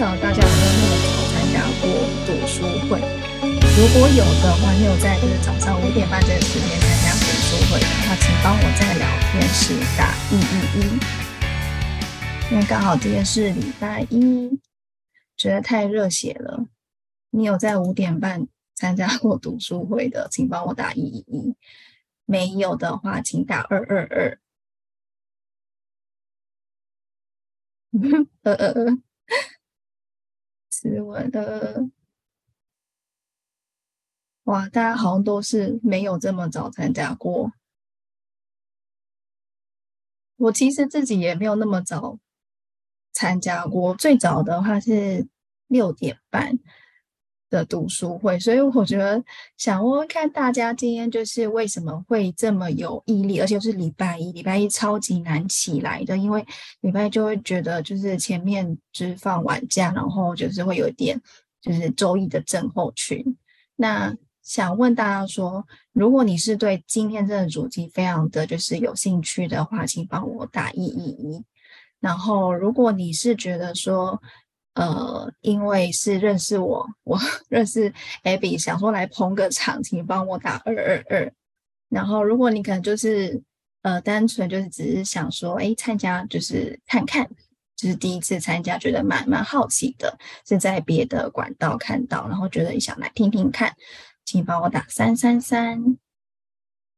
[0.00, 1.84] 晓得大家有没有那么早参加过
[2.24, 2.96] 读书会？
[3.76, 10.88] 如果有的话，你有在就是早上五点半这个时间参加读书会的话，请帮我在聊天室打一一一，
[12.50, 14.58] 因为刚好今天是礼拜一，
[15.36, 16.64] 觉得太热血了。
[17.28, 21.54] 你有在五点半参加过读书会的，请帮我打一一一。
[22.24, 24.40] 没有的话，请打二二二。
[28.44, 28.98] 呃呃呃，
[30.82, 31.90] 是我的。
[34.44, 37.52] 哇，大家好像都是没有这么早参加过。
[40.36, 42.18] 我其实自己也没有那么早
[43.12, 45.28] 参加过，最早的话是
[45.66, 46.58] 六点半。
[47.50, 49.22] 的读书会，所以我觉得
[49.58, 56.46] 想问问看大家今天就是为什么会这么有毅力，而且是礼拜一，礼拜一超级难起来的，因为
[56.80, 61.20] 礼拜一就会觉得就是前面就是放完假，然后就是会有一点
[61.60, 63.36] 就是周一的症候群。
[63.76, 71.44] 那想问大家说，如果你是对今天这个主题非常的就是有兴趣的话，请帮我打一一一。
[72.00, 74.20] 然后如果你是觉得说，
[74.80, 77.18] 呃，因为是认识我，我
[77.50, 77.92] 认识
[78.24, 81.30] Abby，想说来捧个场，请帮我打二二二。
[81.90, 83.42] 然后，如果你可能就是
[83.82, 87.28] 呃，单纯就是只是想说，哎，参加就是看看，
[87.76, 93.76] 就是第一次参加，觉得蛮蛮好奇的，是在别的管道看到，然后觉得你想来听听看，
[94.24, 95.98] 请帮我打三三三。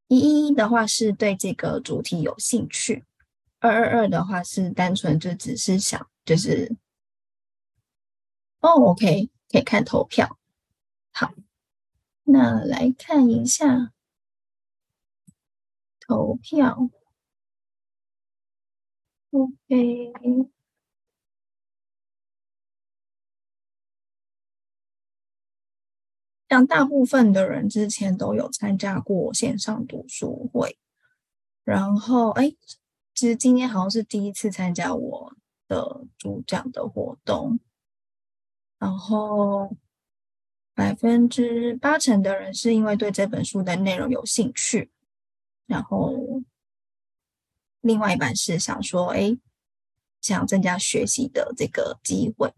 [0.07, 3.03] 一一的话是对这个主题有兴趣，
[3.59, 6.73] 二二二的话是单纯就只是想就是。
[8.63, 10.39] 哦，OK，可以看投票。
[11.11, 11.33] 好，
[12.23, 13.91] 那来看一下
[15.99, 16.89] 投票。
[19.31, 20.13] OK，
[26.47, 30.77] 像大部分的人之前都有参加过线上读书会，
[31.65, 32.55] 然后哎，
[33.13, 35.35] 其实今天好像是第一次参加我
[35.67, 37.59] 的主讲的活动。
[38.83, 39.77] 然后
[40.73, 44.91] 百分之八成的人是因为对这本书的内容有兴趣，
[45.65, 46.43] 然后
[47.79, 49.37] 另外一半是想说，哎，
[50.19, 52.53] 想增加学习的这个机会。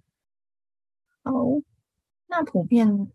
[1.22, 1.32] 好，
[2.26, 3.08] 那普遍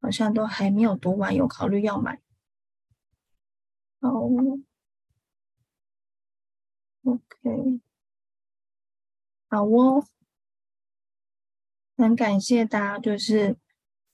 [0.00, 2.20] 好像都还没有读完，有考虑要买。
[4.00, 4.10] 好
[7.04, 7.80] ，OK，
[9.48, 10.04] 好哦。
[11.96, 13.56] 很感谢大家，就是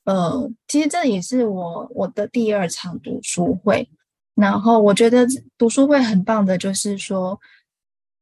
[0.04, 3.88] 呃，其实这也是我我的第二场读书会。
[4.34, 5.26] 然后我觉得
[5.58, 7.38] 读书会很棒的，就是说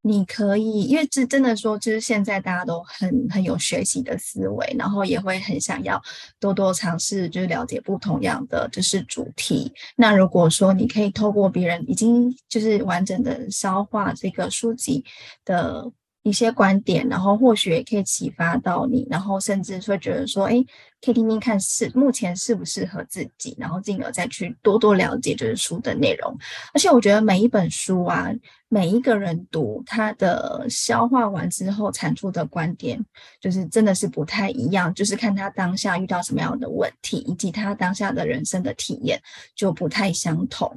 [0.03, 6.01] 你可以，因为这真的说，就是现在大家都很很有学习的思维，然后也会很想要
[6.41, 9.73] 多多尝试，就是了解不同样的就是主题。
[9.97, 15.05] 那如果说你可以透过别人已经就是完整的消化这个书籍
[15.45, 15.91] 的。
[16.29, 20.53] 一些观点，然后或许也可以启发到你，然后甚至会觉得说，哎，
[21.01, 26.37] 可以听听看是目前适不适合自己，然后进而再去多多了解就是书的内容。
[26.75, 28.31] 而且我觉得每一本书啊，
[28.69, 33.03] 每一个人读他的消化完之后产出的观点，
[33.41, 39.19] 就是真的是不太一样，就是看他当下遇到什么样的问题，以及他当下的人生的体验
[39.57, 40.71] 就不太相同。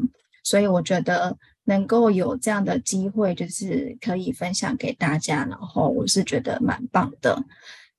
[0.43, 1.37] 所以我觉得。
[1.65, 7.43] 能够有这样的机会，就是可以分享给大家，然后我是觉得蛮棒的。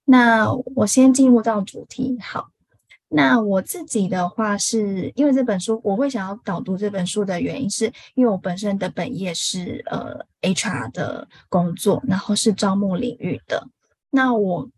[0.05, 2.49] 那我先进入到主题，好。
[3.09, 13.69] 那我自己的话是，因为这本书我会想要导读这本书的原因，是因为我本身的本业是呃 HR 的工作，然后是招募领域的。
[14.11, 14.69] 那我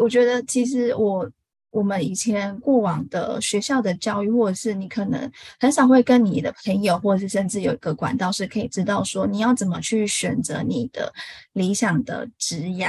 [0.00, 1.30] 我觉得其实我。
[1.74, 5.28] 我们以前过往的学校的教育，或者是你可能
[5.58, 11.12] 很少会跟你的朋友，或者是甚至有一个管道是可以知道说你要怎么去选择你的
[11.52, 12.88] 理想的职业。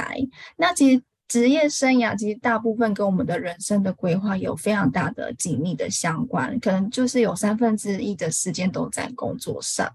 [0.56, 9.90] 那其实职业生涯其实大部分跟我们的人生的规划有非常大的紧密的相关，可能就是有三分之一的时间都在工作上。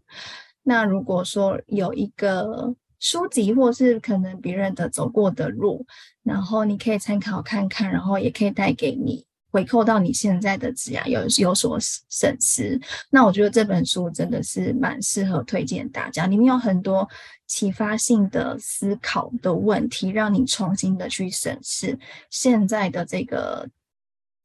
[0.64, 5.86] 那如果说有一个书籍，或是可能别人的走过的路，
[6.24, 12.80] 然后你可以参考看看，然后也可以带给你回扣到你现在的职涯有有所省思。
[13.10, 17.10] 那我觉得这本书真的是蛮适合推荐大家，里面有很多
[17.48, 21.98] 启发性的思考的问题，让你重新的去审视
[22.30, 23.68] 现在的这个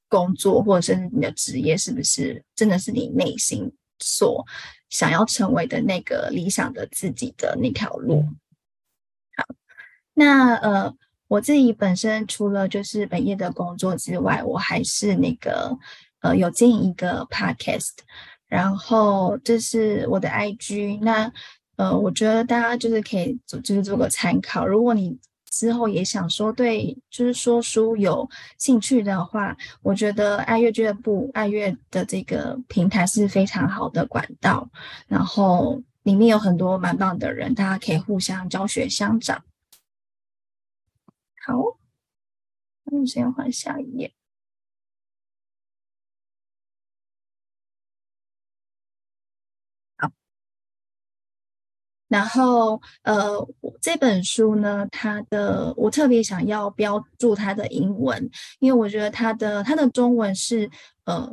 [0.09, 4.45] 工作，或者是你的职业是不是真的是你内心所
[4.89, 8.25] 想要成为的那个理想的自己的那条路。
[9.37, 9.45] 好
[10.15, 10.95] 那呃，
[11.29, 15.77] 我自己本身除了就是本业的工作之外，我还是那个
[16.21, 17.91] 呃有经营一个 podcast，
[18.47, 21.01] 然后这是我的 IG。
[21.03, 21.33] 那
[21.77, 24.67] 呃，我觉得大家就是可以做就是做个参考。
[24.67, 25.19] 如果你
[25.51, 34.69] 之后也想说对，就是说书有兴趣的话，我觉得爱乐俱乐部爱乐的这个平台是非常好的管道，
[35.09, 39.43] 然后里面有很多蛮棒的人，大家可以互相教学相长。
[41.47, 41.79] 好，
[42.83, 44.13] 那我先换下一页。
[49.97, 50.11] 好，
[52.09, 53.47] 然后呃，
[53.81, 58.29] 这本书呢，它的我特别想要标注它的英文，
[58.59, 60.69] 因为我觉得它的它的中文是
[61.05, 61.33] 呃，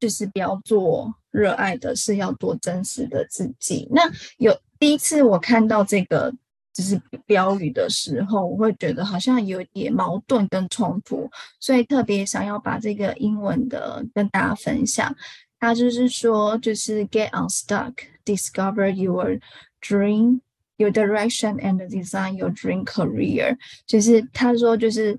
[0.00, 3.86] 就是标做热爱的是要做真实的自己。
[3.90, 6.34] 那有第一次我看到这个。
[6.72, 11.30] 就是标语的时候，我会觉得好像有点矛盾跟冲突，
[11.60, 15.14] 所以特别想要把这个英文的跟大家分享。
[15.60, 17.92] 他就是说，就是 get unstuck,
[18.24, 19.38] discover your
[19.82, 20.40] dream,
[20.78, 23.56] your direction, and design your dream career。
[23.86, 25.18] 就是他说，就是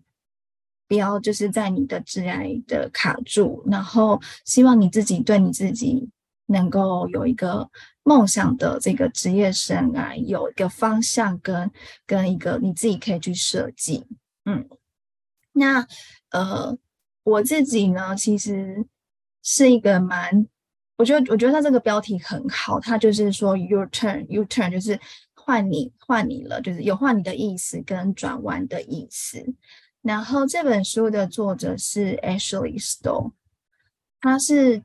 [0.87, 6.09] 不要就是在你的挚爱的卡住，然后希望你自己对你自己
[6.47, 7.69] 能够有一个。
[8.05, 11.71] 梦想的这个职业生涯有一个方向跟
[12.05, 14.05] 跟一个你自己可以去设计，
[14.43, 14.67] 嗯，
[15.53, 15.87] 那
[16.31, 16.77] 呃
[17.23, 18.85] 我自己呢其实
[19.41, 20.45] 是一个蛮，
[20.97, 24.99] 我觉得我觉得他这个标题很好，他就是说 Your turn, Your turn 就是
[25.33, 29.45] 换你换你了，就是有换你的意思跟转弯的意思。
[30.01, 33.31] 然后这本书的作者是 Ashley Stone，
[34.19, 34.83] 他是。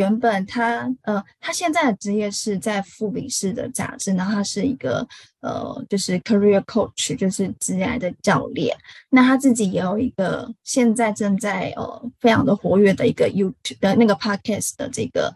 [0.00, 5.06] 原本他呃，他现在的职业是在富比士的杂志，然后他是一个
[5.40, 8.74] 呃，就是 career coach，就是职业的教练。
[9.10, 15.34] 那他自己也有一个现在正在呃非常的活跃的一个 YouTube 的那个 podcast 的这个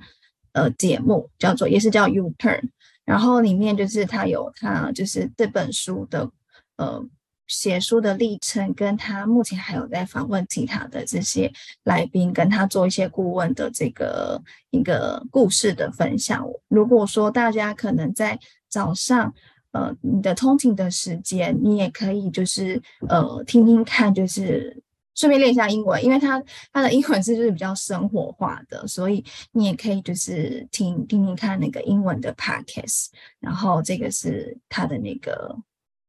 [0.53, 2.63] 呃节目，叫做也是叫 U Turn。
[3.05, 6.31] 然后里面就是他有他就是这本书的
[6.79, 7.07] 呃。
[7.46, 11.52] 写书的历程，跟他目前还有在访问其他的这些
[11.85, 16.46] 来宾，跟他做一些顾问的这个一个故事的分享。
[16.69, 18.38] 如果说大家可能在
[18.69, 19.35] 早上，
[19.73, 24.82] 呃，你的通勤的时间，你也可以就是呃听听看，就是
[25.14, 26.43] 顺便练一下英文，因为他
[26.73, 33.08] 他的英文是就是比较生活化的，所以你也可以就是听听听看那个英文的 podcast，
[33.38, 35.56] 然后这个是他的那个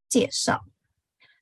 [0.08, 0.64] 介绍。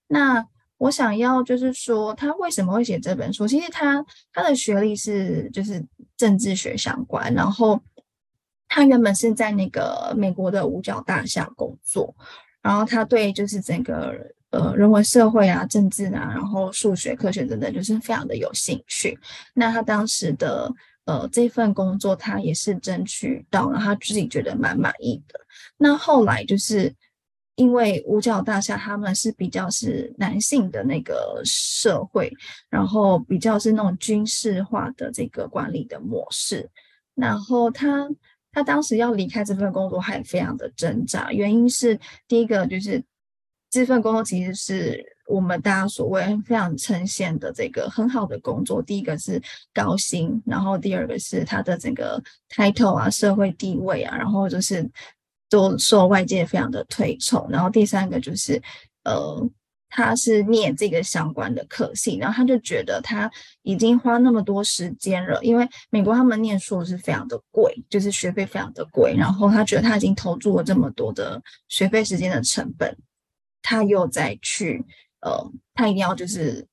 [0.07, 0.45] 那
[0.77, 3.47] 我想要就是说，他为什么会写这本书？
[3.47, 5.81] 其实他他的学历是就是
[6.17, 7.81] 政治学相关，然后
[8.67, 12.13] 他原本是在那个美国的五角大厦工作，
[12.61, 14.13] 然后他对就是整个
[14.49, 19.17] 呃人文社会啊、政治啊，然后数学、科学等等，就是非常的有兴趣。
[19.53, 20.69] 那他当时的
[21.05, 25.39] 呃这份工作，他也是争取到了，他自己觉得蛮满意的。
[25.77, 26.93] 那后来就是。
[27.55, 32.33] 因为五角大厦他们是比较是男性的那个社会，
[32.67, 36.67] 然后比较是那种军事化的这个管理的模式。
[37.13, 38.09] 然后他
[38.51, 43.03] 他当时要离开这份工作还非常的挣扎，原因是第一个就是
[43.69, 48.81] 这份工作其实是我们大家所谓非常称羡的这个很好的工作。
[48.81, 49.39] 第一个是
[49.71, 52.19] 高薪，然后第二个是他的整个
[52.49, 54.89] title 啊、社会地位啊，然后就是。
[55.53, 58.59] 都受外界非常的推崇，然后第三个就是，
[59.03, 59.47] 呃，
[59.87, 63.29] 他是念这个相关的科系，然后他就觉得他
[63.61, 72.97] 已经花那么多时间了，因为美国他们念书是非常的贵，就是学费非常的贵，然后他觉得他已经投注了这么多的学费时间的成本，
[73.61, 74.83] 他又再去，
[75.21, 76.65] 呃，他一定要就是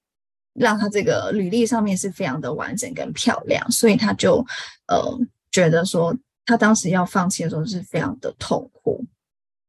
[0.54, 4.42] 让他这个履历上面是非常的完整跟漂亮，所以他就，
[4.86, 5.18] 呃，
[5.52, 6.16] 觉得说。
[6.44, 9.04] 他当时要放弃的时候是非常的痛苦。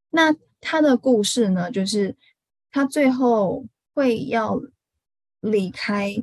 [0.10, 2.16] 那他的故事呢，就是
[2.72, 4.60] 他最后会要
[5.42, 6.16] 离开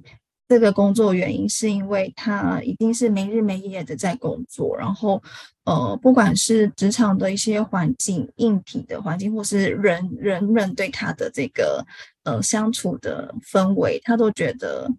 [0.48, 5.22] 这个工作，原因是因为他已经是没日没夜的在工作，然后
[5.64, 11.84] 呃，不管是职场的一些环境、硬体的环境，或是人人们对他的这个
[12.24, 14.90] 呃相处的氛围，他都觉得。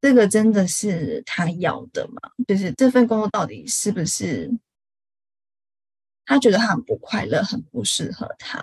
[0.00, 2.30] 这个真的是他要的吗？
[2.46, 4.50] 就是这份工作到底是不是
[6.24, 8.62] 他觉得他很不快乐，很不适合他？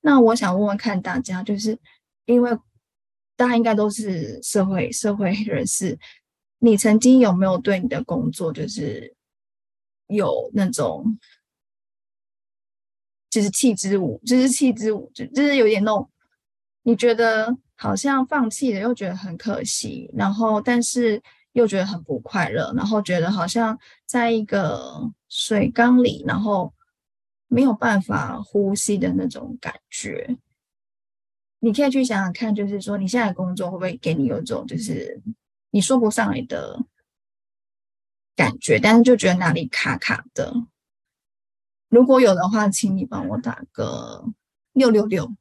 [0.00, 1.78] 那我想问问看大家，就是
[2.24, 2.50] 因为
[3.36, 5.98] 大家应该都是社会社会 人士，
[6.58, 9.14] 你曾经有没有对你的工作就是
[10.06, 11.18] 有那种
[13.28, 16.10] 就是弃之舞，就是弃之舞，就就是有点那种
[16.82, 26.72] 你觉得好像放弃了，又觉得很可惜，然后但是又觉得很不快乐，然后觉得好像在一个水缸里，然后
[27.48, 30.36] 没有办法呼吸的那种感觉。
[31.60, 35.20] 你可以去想想看，就是说你现在工作会不会给你有种就是
[35.70, 36.78] 你说不上来的
[38.34, 40.54] 感觉，但是就觉得哪里卡卡的。
[41.88, 44.24] 如果有的话，请你帮我打个
[44.72, 45.34] 六六六。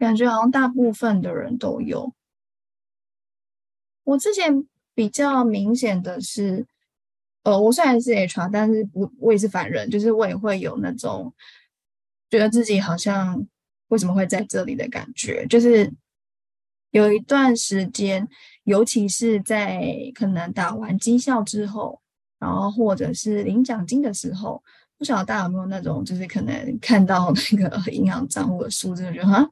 [0.00, 2.12] 感觉好像大部分的人都有。
[4.02, 6.66] 我之前比较明显的是，
[7.42, 11.32] 呃，我虽然是 HR，但是我我也是凡人，就是我也会有那种
[12.30, 13.46] 觉得自己好像
[13.88, 15.46] 为什么会在这里的感觉。
[15.48, 15.92] 就是
[16.92, 18.26] 有一段时间，
[18.64, 22.00] 尤其是在可能打完绩效之后，
[22.38, 24.62] 然后或者是领奖金的时候，
[24.96, 29.48] 不晓得大家有没有那种，就是可能看到那个银行账户的数字，就觉得哈。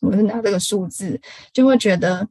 [0.00, 1.20] 我是拿这个数字，
[1.52, 2.28] 就会觉得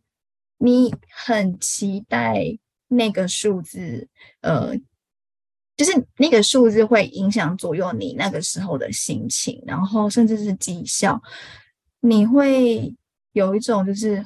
[0.57, 0.93] 你
[1.25, 4.07] 很期待那个数字，
[4.41, 4.75] 呃，
[5.77, 11.21] 就是那个数字会影响左右你那个时候的心情，然后甚至是绩效，
[11.99, 12.95] 你会
[13.33, 14.25] 有一种就是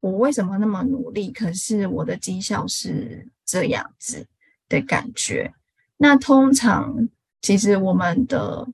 [0.00, 4.26] 我为什么那么努力，可是我的绩效是这样子
[4.68, 5.52] 的感觉。
[5.96, 7.08] 那通常
[7.42, 8.66] 其实我们的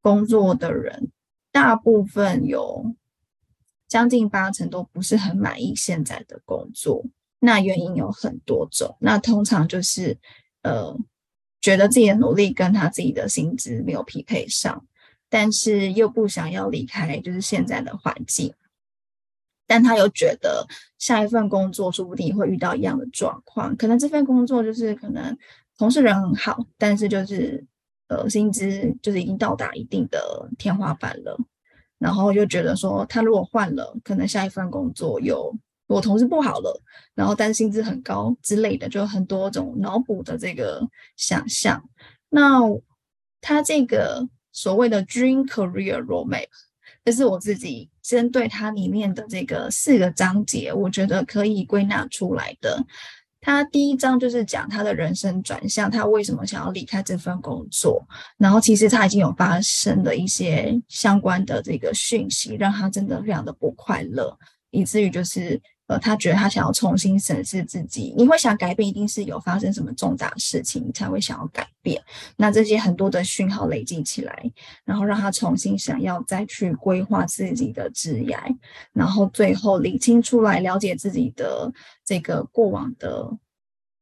[0.00, 1.10] 工作的人。
[1.56, 2.94] 大部分有
[3.88, 7.02] 将近八成都不是很满意现在的工作，
[7.38, 8.94] 那原因有很多种。
[9.00, 10.18] 那通常就是
[10.60, 10.94] 呃，
[11.62, 14.84] 觉得自己的努力跟他自己的薪资没有匹配上，
[15.30, 18.52] 但是又不想要离开，就是现在的环境。
[19.66, 20.66] 但他又觉得
[20.98, 25.34] 下一份工作说不定会遇到一样的状况，可能这份工作就是可能
[25.78, 27.64] 同事人很好，但是就是。
[28.08, 31.36] 呃，薪资就是已经到达一定的天花板了，
[31.98, 35.52] 然后又觉得说，他如果换了，可能下一份工作有
[35.88, 36.82] 我同事不好了，
[37.14, 40.80] 然后但薪资很高之类的，就很多种脑补的这个
[41.16, 41.82] 想象。
[42.28, 42.60] 那
[43.40, 46.48] 他这个所谓的 Dream Career Roadmap，
[47.04, 52.84] 这是我自己针对它里面的这个四个章节，我觉得可以归纳出来的。
[53.46, 58.04] 他第一章就是讲他的人生转向，他为什么想要离开这份工作，
[58.36, 64.36] 然后其实他已经有发生的一些相关的这个讯息，让他真的非常的不快乐，
[64.72, 65.62] 以至于就是。
[65.88, 68.12] 呃，他觉得他想要重新审视自己。
[68.16, 72.02] 你会想改变，一定是有发生什么重大事情，才会想要改变。
[72.36, 74.52] 那这些很多的讯号累积起来，
[74.84, 78.38] 然后让他重新想要再去规划自己的职业，
[78.92, 81.72] 然后最后理清出来，了解自己的
[82.04, 83.30] 这个过往的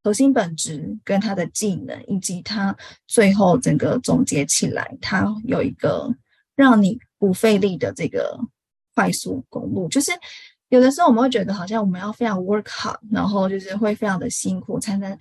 [0.03, 2.75] 核心本质跟他的技能，以及他
[3.07, 6.13] 最后整个总结起来，他有一个
[6.55, 8.39] 让你不费力的这个
[8.93, 10.11] 快速公路，就是。
[10.69, 15.15] 有的时候我们会觉得好像我们要非常 work hard，然后就是会非常的辛苦才能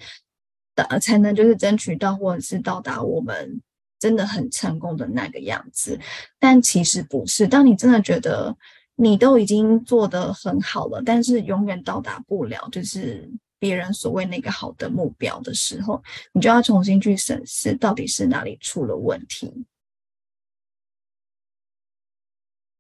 [0.75, 3.63] 的才能就是争取到或者是到达我们
[3.99, 5.99] 真的很成功的那个样子，
[6.39, 7.47] 但其实不是。
[7.47, 8.57] 当你真的觉得
[8.97, 16.03] 你都已经做得很好了，但是永远到达不了就是别人所谓那个好的目标的时候，
[16.33, 19.65] 你就要重新去审视到底是哪里出了问题。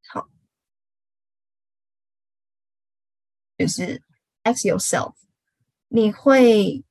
[0.08, 0.28] 好
[3.56, 4.02] 就是
[4.42, 5.14] ask yourself，
[5.88, 6.84] 你会，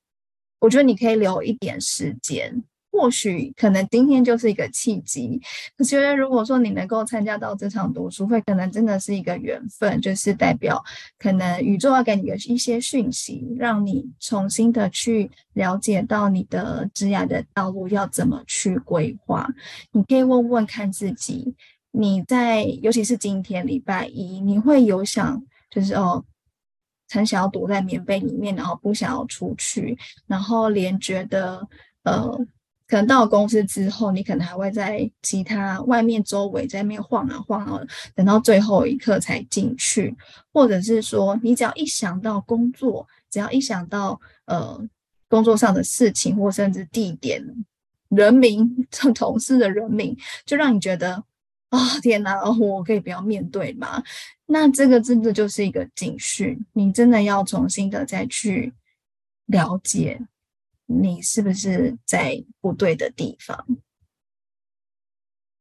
[0.64, 5.42] 我觉得你可以留一点时间，或许可能今天就是一个契机。
[5.78, 10.82] 我觉得如果说你能够参加到这场读书会，可能真的是一个缘分，就是代表
[11.20, 19.46] 可能宇宙要给你的一些讯息，让你重新的去了解到你的职业的道路要怎么去规划。
[19.92, 21.54] 你可以问问看自己，
[21.92, 26.24] 你在尤其是今天礼拜一，你会有想就是哦。
[27.10, 31.68] 很想要躲在棉被里面，然后不想要出去，然后连觉得
[32.04, 32.32] 呃，
[32.88, 37.82] 可能到了公司之后，你可能还会在其他外面周围在那边晃啊晃啊，
[38.16, 40.16] 等到最后一刻才进去，
[40.52, 44.80] 或者是说，你只要一想到工作，只要一想到呃
[45.28, 47.44] 工作上的事情，或甚至地点、
[48.10, 51.24] 人名、 同事的人名，就让你觉得。
[51.74, 52.40] 啊、哦，天哪！
[52.60, 54.04] 我可以不要面对吗？
[54.46, 58.72] 那这个真的就是一个警讯，你真的要重新的再去
[59.48, 60.22] 了解，
[60.86, 63.66] 你是不是在不对的地方。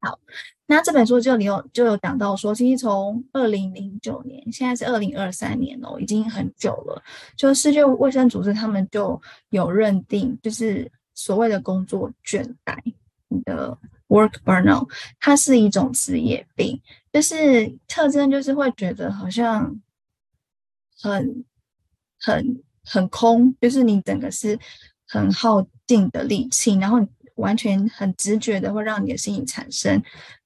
[0.02, 0.18] 好，
[0.66, 7.02] 那这本书就里有就有讲到说，其实从二零零九年，现在是二零二三年哦，已经很久了。
[7.38, 12.76] 就世界卫生组织他们就有认定，就是所谓的工作倦怠，
[13.28, 13.78] 你的
[14.12, 14.86] work burnout，
[15.18, 16.80] 它是一种职业病，
[17.12, 19.80] 就是特征就是会觉得好像
[21.00, 21.44] 很
[22.20, 24.58] 很很空，就是你整个是
[25.06, 26.98] 很耗尽的力气，然后。
[27.36, 30.00] 完全很直觉的会让你的心理产生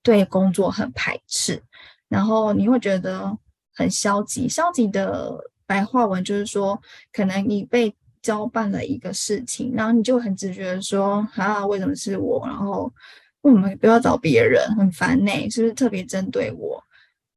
[0.05, 1.61] 对工作很排斥，
[2.09, 3.37] 然后你会觉得
[3.75, 4.49] 很消极。
[4.49, 6.81] 消极的白话文就是说，
[7.13, 7.93] 可能你被
[8.23, 12.47] 交办了一个事情，然后你就很直觉的说啊，为什么是我？
[12.47, 12.91] 然后
[13.53, 14.63] 我们不要找别人？
[14.77, 16.83] 很烦呢，是不是特别针对我？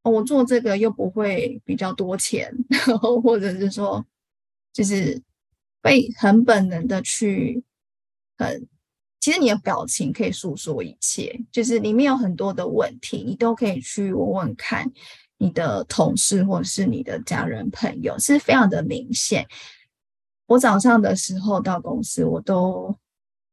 [0.03, 2.51] 我做这个又不会比较多钱，
[2.87, 4.03] 然后或者是说，
[4.73, 5.21] 就是
[5.83, 7.63] 会很本能的去
[8.37, 8.67] 很。
[9.19, 14.89] 其实你的表情可以诉说一切，就是里面有很多的问题，你都可以去问问看
[15.37, 19.45] 你的同事或者是你的家人朋友，是非常的明显。
[20.47, 22.97] 我早上的时候到公司，我都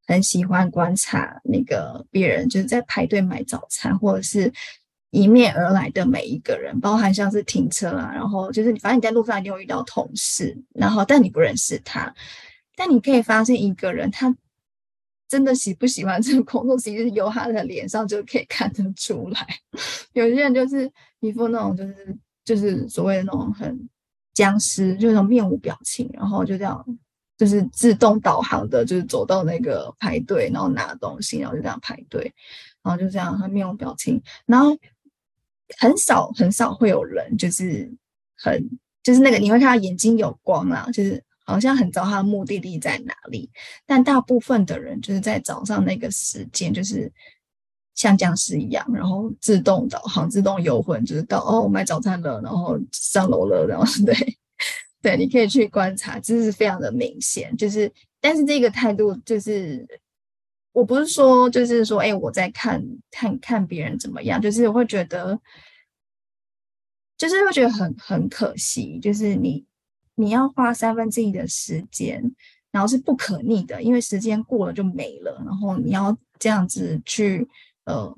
[0.07, 4.53] 很喜欢观察那个别人，就是在排队买早餐，或者是
[5.11, 12.15] 迎面而来的每一个人，包含像是停车啊，然后就是你反正你在路上一定会遇到同事，然后但你不认识他，
[12.77, 14.35] 但你可以发现一个人他。
[15.29, 19.45] 真的喜不喜欢这个工作，其实由他的脸上就可以看得出来。
[20.13, 23.89] 有些人就是一副那种，就是就是所谓的那种很
[24.35, 26.87] 僵尸，就那种面无表情，然后就这样，
[27.37, 32.33] 就是自动导航的，就是走到那个排队，然后拿东西，然后就这样排队，
[32.83, 34.77] 然后就这样他面无表情，然后
[35.79, 37.93] 很少很少会有人就是
[38.37, 38.69] 很
[39.03, 41.23] 就是那个你会看到眼睛有光啊，就是。
[41.49, 43.49] 好像很知道他的目的地在哪里，
[43.87, 47.09] 但大部分的人就是在早上那个时间，就是
[47.95, 54.13] 像僵尸一样，然后自动导航、自动游魂，就是到哦买早餐了，然后上楼了，然后 对
[55.07, 57.57] 对，你可以去观察，这是非常的明显。
[57.57, 59.87] 就是，但是这个态度就是，
[60.73, 65.41] 我不是说就是说，哎，我在看看看别人怎么样，就是我会觉得，
[67.17, 69.65] 就是会觉得很很可惜，就是你。
[70.19, 72.35] 你要花三分之一的时间，
[72.71, 75.41] 然后是不可逆的，因为时间过了就没了。
[75.45, 77.47] 然后你要这样子去
[77.85, 78.17] 呃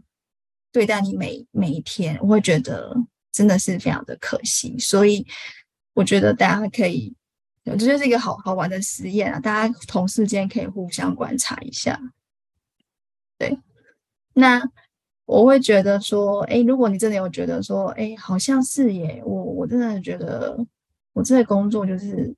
[0.70, 2.96] 对待你每每一天，我会觉得
[3.32, 4.78] 真的是非常的可惜。
[4.78, 5.26] 所以
[5.98, 7.12] 我觉得大家可以，
[7.64, 9.40] 这就是一个好好玩的实验啊！
[9.40, 12.00] 大家同事间可以互相观察一下。
[13.36, 13.58] 对，
[14.32, 14.62] 那
[15.26, 20.64] 我会觉得说，哎，如果你真的有觉得说，哎，好像是耶，我我真的觉得。
[21.14, 22.32] 我这个工作就是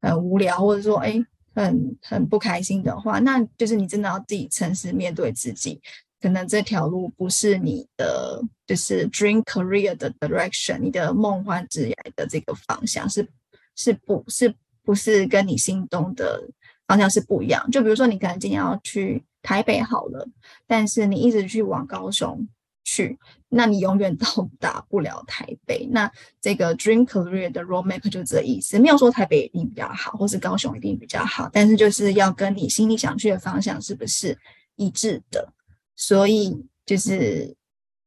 [0.00, 5.80] 很无聊，或者说哎，很很不开心的话，那就是你真的要自己诚实面对自己，
[6.22, 13.28] 可能这条路不是你的，就是 dream career 的 direction，你的梦幻职业的这个方向是
[13.74, 14.54] 是不是
[14.84, 16.42] 不是跟你心动的
[16.86, 17.68] 方向是不一样？
[17.70, 20.26] 就比如说你可能今天要去台北好了，
[20.66, 22.46] 但是你一直去往高雄。
[22.84, 23.16] 去，
[23.48, 24.26] 那你永远 到
[24.58, 25.86] 达不了台北。
[25.92, 34.36] 那这个 dream career 的 roadmap 就这意思，没有说台北一定比较好，或是高雄一定比较好，但是就是要跟你心里想去的方向是不是
[34.74, 35.48] 一致的。
[35.96, 37.56] 所以就是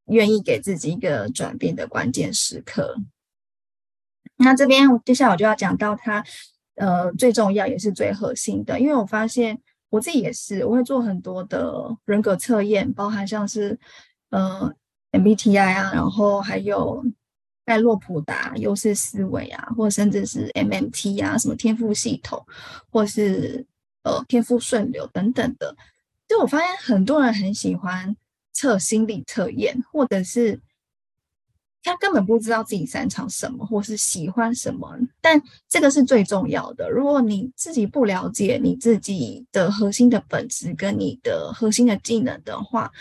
[0.08, 2.96] 愿意给自己一个转变的关键时刻。
[4.38, 6.24] 那这边接下来我就要讲到它，
[6.76, 13.80] 呃，最重要也是最核心的，因为我发现我自己也是，我会做很多的人格测验，包含像是。
[14.32, 14.70] 呃
[15.12, 17.02] ，MBTI 啊，然后还有
[17.64, 22.44] 盖洛普达优势思维啊，或甚至是 MMT 啊，什么天赋系统，
[22.90, 23.66] 或是
[24.04, 25.74] 呃天赋顺流等等的。
[26.28, 28.16] 就我发现很多人很喜欢
[28.54, 30.60] 测心理测验，或者是
[31.84, 34.98] 他根本不知道自己擅长什么，或是喜欢什么。
[35.22, 36.90] 但这个是最重要的。
[36.90, 42.92] 如果你自己不了解你自己的核心的本质跟你的核心的技能的话，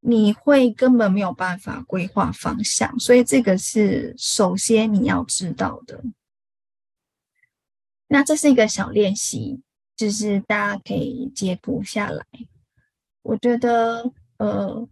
[0.00, 6.02] 你会根本没有办法规划方向，所以这个是首先你要知道的。
[8.08, 9.60] 那这是一个小练习，
[9.98, 12.24] 就是大家可以截图下来。
[13.20, 14.88] 我觉得，呃，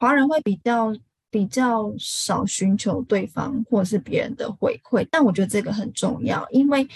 [0.00, 0.92] 华人会比较
[1.30, 6.88] 比较少寻求对方或者是别人的回馈，但我觉得这个很重要，因为。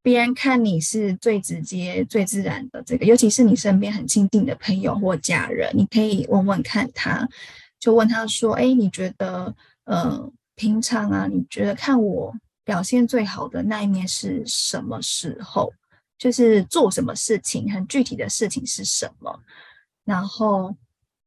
[0.00, 7.28] 别人看你是最直接、最自然的这个，尤其是你身边很亲近的朋友或家人，你可以问问看他，
[7.78, 9.54] 就问他说：“哎，你觉得，
[9.84, 12.32] 呃，平常啊，你觉得看我
[12.64, 15.70] 表现最好的那一面是什么时候？
[16.18, 19.40] 就是做什么事情，很具体的事情是什么？
[20.04, 20.74] 然后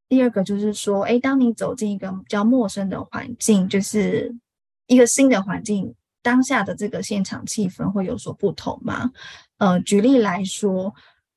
[0.08, 4.34] 第二个就是说，诶，当你走进一个比较陌生的环境，就是
[4.86, 9.10] 一个新的环境，当下的这个现场气氛会有所不同吗？
[9.58, 10.94] 呃，举例来说，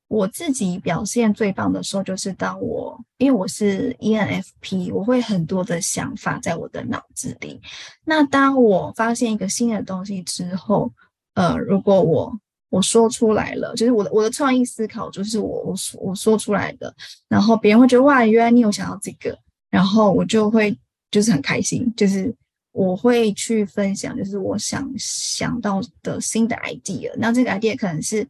[0.07, 7.61] 我自己表现最棒的时候，就是当我因为我是 ENFP，我会很多的想法在我的脑子里。
[8.03, 10.91] 那当我发现一个新的东西之后，
[11.35, 12.37] 呃，如果我
[12.75, 16.93] 我说出来了，就是我的我的创意思考，就是我我说我说出来的，
[17.29, 19.37] 然后别人会觉得哇，原来你有想要这个，
[19.69, 20.77] 然后我就会
[21.09, 22.35] 就是很开心，就是
[22.73, 27.13] 我会去分享，就是我想想到的新的 idea。
[27.17, 28.27] 那这个 idea 可能是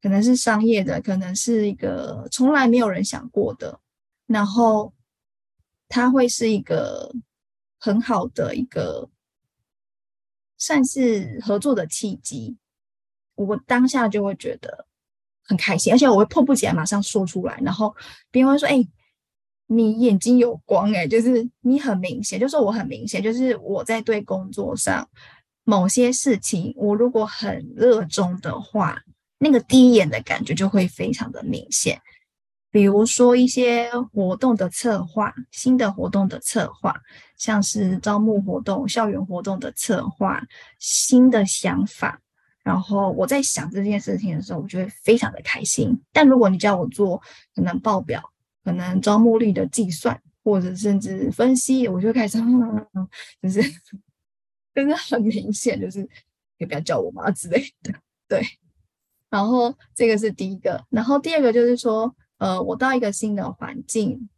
[0.00, 3.78] 可能是商业的，可能是一个从来没有人想过的，
[4.26, 4.90] 然后
[5.86, 7.12] 它会是一个
[7.78, 9.10] 很好的一个
[10.56, 12.56] 算是合作的契机。
[13.34, 14.86] 我当下就会觉得
[15.44, 17.94] 很开心，而且我会迫不及待马上说出来，然后
[18.30, 18.86] 别人会说：“哎、
[19.66, 25.08] 你眼睛有光、欸，哎，就是你很明显，就是我很明显，就是我在对工作上
[25.64, 29.00] 某些事情，我如果很热衷的话，
[29.38, 32.00] 那个第一眼的感觉就会非常的明显。
[32.70, 36.94] 比如说一些活动的策划，新的活动的策划，
[37.36, 40.42] 像是招募活动、校园活动的策划，
[40.78, 42.20] 新的想法。”
[42.62, 46.00] 然后我在想这件事情的时候，我就会非常的开心。
[46.12, 47.20] 但如果你叫我做
[47.54, 48.22] 可能报表、
[48.64, 53.08] 可能招募率的计算，或者甚至分析，我就开始，嗯
[53.42, 53.62] 就是
[54.74, 56.08] 就是很明显，就是
[56.58, 57.92] 也不要叫我妈之类的。
[58.28, 58.42] 对。
[59.28, 64.28] 然后这个是第一个，然后第二个就是说，呃，我到一个新的环境。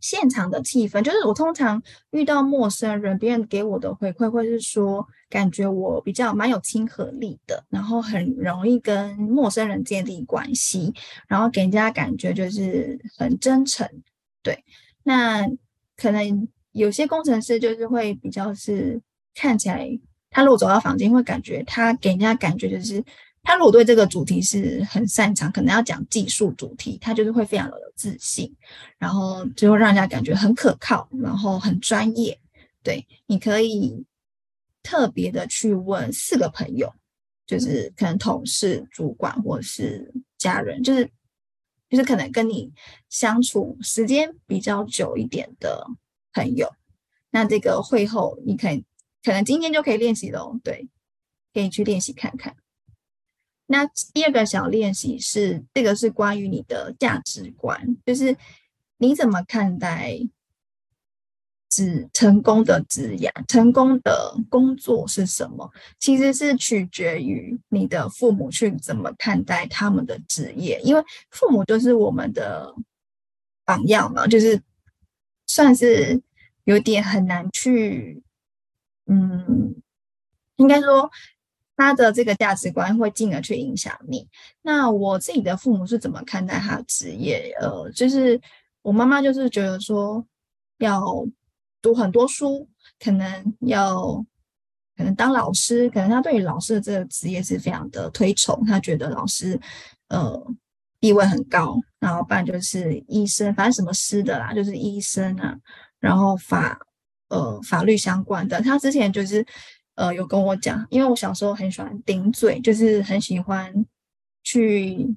[0.00, 10.92] 现场的气氛，就是我通常遇到陌生人，别人给我的回馈会是说，感觉我比较蛮有亲和力的，然后很容易跟陌生人建立关系，
[11.28, 13.88] 然后给人家感觉就是很真诚。
[14.42, 14.64] 对，
[15.02, 15.46] 那
[15.96, 19.00] 可能有些工程师就是会比较是
[19.34, 19.88] 看起来，
[20.30, 23.04] 他如果走到房间，会感觉他给人家感觉就是。
[23.42, 28.54] 他如果对这个主题是很擅长，可能要讲技术主题，他就是会非常的有自信，
[28.98, 32.38] 然后就会让人家感觉很可靠，然后很专业。
[32.82, 34.04] 对，你可以
[34.82, 36.92] 特别的去问四个朋友，
[37.46, 41.10] 就是可能同事、主管或是家人，就是
[41.88, 42.72] 就是可能跟你
[43.08, 45.84] 相处时间比较久一点的
[46.32, 46.70] 朋友。
[47.30, 48.84] 那这个会后，你可以
[49.24, 50.58] 可能今天就可以练习喽。
[50.62, 50.88] 对，
[51.52, 52.54] 可以去练习看看。
[53.72, 58.36] 那第二个小练习是，这个是关于你的价值观，就是
[58.96, 60.18] 你怎么看待
[61.68, 65.70] 指成功的职业，成功的工作是什么？
[66.00, 72.74] 其实是取决于你的父母去怎么看待他们的职业，因为父母就是我们的
[73.64, 74.60] 榜样嘛，就是
[75.46, 76.20] 算是
[76.64, 78.20] 有点很难去，
[79.06, 79.76] 嗯，
[80.56, 81.08] 应该说。
[81.80, 84.28] 他的这个价值观会进而去影响你。
[84.60, 87.54] 那我自己的父母是怎么看待他的职业？
[87.58, 88.38] 呃，就是
[88.82, 90.22] 我妈妈就是觉得说
[90.76, 91.02] 要
[91.80, 92.68] 读很多书，
[93.02, 94.22] 可能要
[94.94, 98.62] 可能当老师，可能他对于老师的这个职业是非常的推崇。
[98.66, 99.58] 他觉得老师
[100.08, 100.38] 呃
[101.00, 105.56] 地位很高，然后不然就是医生，反正什么师的啦，就是医生啊，
[105.98, 106.78] 然后法
[107.28, 108.60] 呃法律相关的。
[108.60, 109.46] 他之前就是。
[110.00, 113.70] 呃，有跟我讲，因为我小时候很喜欢顶嘴，就是很喜欢
[114.42, 115.14] 去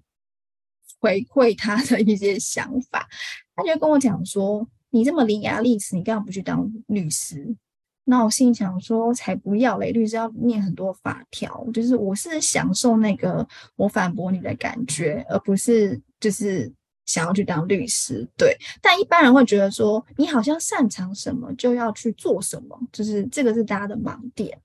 [0.99, 3.07] 回馈他的一些想法。
[3.55, 7.55] 他就跟我讲说：“你这么伶牙俐齿，你干嘛不去当律师？”
[8.03, 9.93] 那我心想说：“才不要嘞！
[9.93, 16.69] 律师要念很多法条，就是我是享受那个我反驳你的感觉，而不是就是
[17.05, 24.59] 想要去当律师。”对，但一般人会觉得说，你好像擅长什么就要去做什么，就是这个是大家的盲点。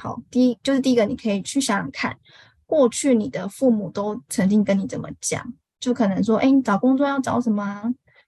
[0.00, 2.16] 好，第一就是第一个，你可以去想想看，
[2.66, 5.44] 过去你的父母都曾经跟你怎么讲，
[5.80, 7.82] 就可能说，哎，你找工作要找什么啊？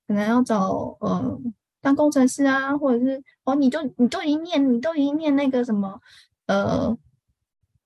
[0.09, 1.40] 可能要找呃
[1.80, 6.00] 当工程师啊，或者是哦，你就你都已经念，你都已经念那个什么
[6.46, 6.92] 呃，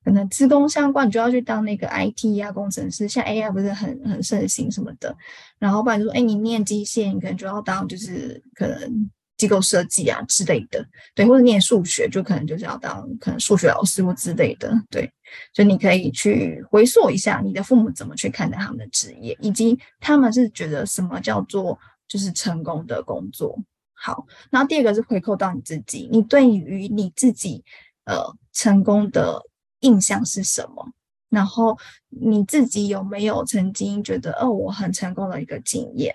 [0.02, 5.14] 可能资工相关，你就要去当那个 IT 啊工程师，像 AI 不是很很盛行什么的，
[5.58, 9.10] 然后不然就说，哎，你念机械，你可能就要当就是可能。
[9.36, 15.10] 机构设计啊之类的，对，或者念数学，就可能就是要当可能数学老师或之类的，对，
[15.52, 23.58] 所以你可以去回溯一下你的父母怎么去看待他们的职业，以及他们是觉得什么叫做就是成功的工作。
[23.92, 27.64] 好，然后第二个是回扣到你自己，你对于你自己
[28.04, 29.42] 呃成功的
[29.80, 30.86] 印象是什么？
[31.30, 31.76] 然后
[32.08, 36.14] 你自己有没有曾经觉得哦，我很成功的一个经验？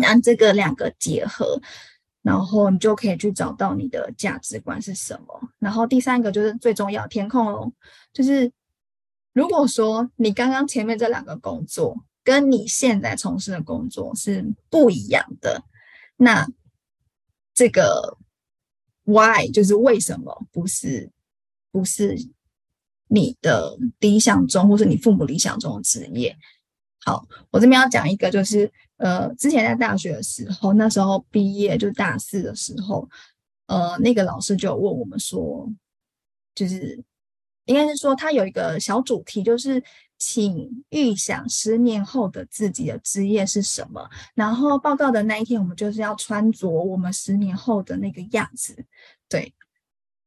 [0.00, 1.60] 那这个两个结合，
[2.22, 5.50] 然后你就可以去找到你的价值观是什么。
[5.58, 7.72] 然后第三个就是最重要，填空哦，
[8.12, 8.52] 就是
[9.32, 15.64] 如果说你刚刚前面这两个工作跟你现在从事的工作是不一样的，
[16.16, 16.46] 那
[17.52, 18.16] 这个
[19.02, 21.10] why 就是为什么不是
[21.72, 22.16] 不是
[23.08, 26.36] 你的理想中，或是你父母理想中的职业？
[27.04, 33.08] 好，我这边要讲一个，就是呃，之前在大学的时候，那时候毕业就大四的时候，
[33.66, 35.68] 呃，那个老师就问我们说，
[36.54, 37.02] 就是
[37.64, 39.82] 应该是说他有一个小主题，就是
[40.18, 44.08] 请预想十年后的自己的职业是什么。
[44.34, 48.84] 然后报告的那一天，我们就是要穿着我们十年后的那个样子，
[49.28, 49.54] 对。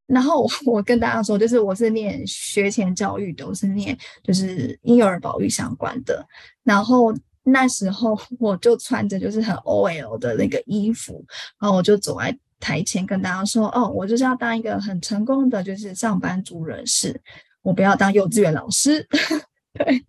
[0.07, 6.25] 然后我跟大家说，就是我是念学前教育的，我是念就是婴幼儿保育相关的。
[6.63, 11.25] 然后那时候 我就穿着就是很 OL 的那个衣服，
[11.59, 17.19] 然后我就走在台前跟大家说：“哦，我就是要当一个很成功的就是上班族人士，
[17.61, 19.07] 我不要当幼稚园老师。
[19.73, 20.05] ”对，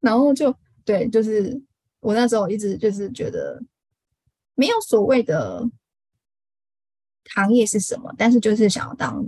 [0.00, 1.60] 然后就对，就是
[2.00, 3.62] 我那时候一直就是觉得
[4.54, 5.68] 没有所谓的。
[7.34, 8.12] 行业是什么？
[8.18, 9.24] 但是就是想要当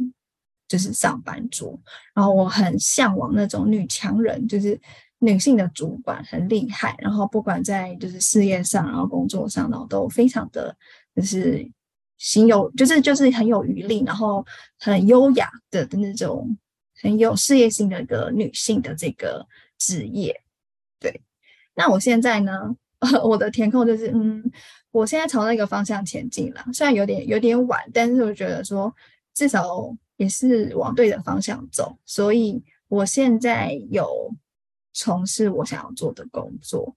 [0.67, 1.81] 就是上班族，
[2.15, 4.81] 然后我很向往那种女强人，就是
[5.23, 10.77] 女性的主管很厉害，然后不管在就是事业上，然后工作上，然后都非常的
[11.17, 11.67] 就是
[12.19, 14.45] 心有，就是就是很有余力，然后
[14.79, 16.57] 很优雅的的那种
[17.01, 19.47] 很有事业性的一个女性的这个
[19.79, 20.39] 职业。
[20.99, 21.23] 对，
[21.75, 22.77] 那我现在呢，
[23.25, 24.51] 我的填空就是嗯。
[24.93, 28.95] 我现在朝那个方向前进了，虽然有点有点晚，但是我觉得说
[29.33, 29.67] 至少
[30.19, 34.31] 也是往对的方向走，所以我现在有
[34.93, 36.95] 从事我想要做的工作。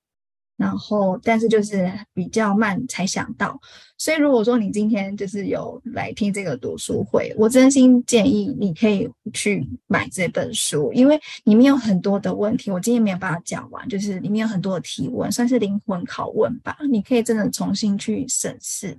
[0.57, 3.59] 然后，但是就是比较慢才想到，
[3.97, 16.77] 所以如果说你今天就是有来听这个读书会，我真心建议你可以去买这本书，因为里面有很多的问题，我今天没有办法讲完，就是里面有很多的提问，算是灵魂拷问吧。
[16.89, 18.97] 你可以真的重新去审视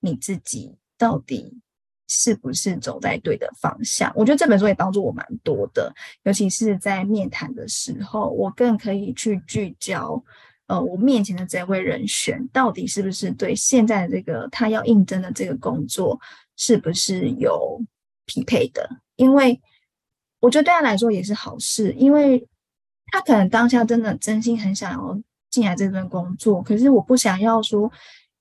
[0.00, 1.56] 你自己到底
[2.08, 4.10] 是不是走在对的方向。
[4.16, 5.94] 我觉得这本书也帮助我蛮多的，
[6.24, 10.22] 尤其是在面谈的时候，我更可以去聚焦。
[10.66, 16.18] 呃，我面前的这位人选到底是不是对现在的这个他要应征的这个工作
[16.56, 17.80] 是不是有
[18.26, 18.88] 匹配的？
[19.16, 19.60] 因为
[20.40, 22.46] 我觉得对他来说也是好事，因为
[23.12, 25.18] 他可能当下真的真心很想要
[25.50, 27.90] 进来这份工作，可是我不想要说。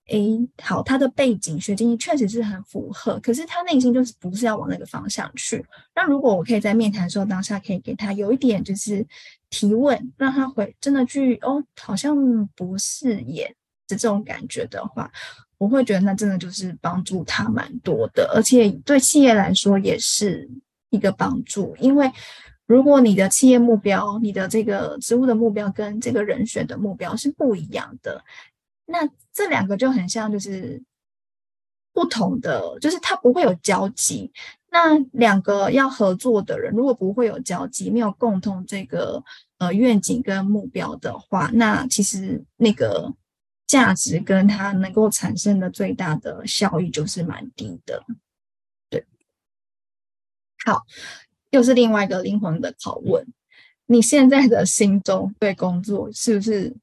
[0.07, 5.63] 诶，好，他的背景学经历确实是很符合，可是他内心就是不是要往那个方向去。
[5.93, 9.05] 那如果我可以在面谈的时候当下可以给他有一点就是
[9.49, 12.15] 提问，让他回真的去哦，好像
[12.55, 13.53] 不是耶
[13.87, 15.11] 的这种感觉的话，
[15.57, 20.49] 我会觉得那真的就是帮助他蛮多的，而且对企业来说也是
[20.89, 22.09] 一个帮助，因为
[22.65, 28.23] 如果你的企业目标、你的这个职务的目标跟这个人选的目标是不一样的。
[28.89, 30.81] 那这两个就很像，就是
[31.91, 34.31] 不同的，就是它不会有交集。
[34.69, 39.21] 那两个要合作的人，如果不会有交集，没有共同这个
[39.57, 43.13] 呃愿景跟目标的话，那其实那个
[43.65, 48.05] 价值跟它能够产生的最大的效益就是蛮低的。
[48.89, 49.05] 对，
[50.65, 50.81] 好，
[51.49, 53.25] 又是另外一个灵魂的拷问：
[53.85, 56.73] 你现在的心中对工作是不是？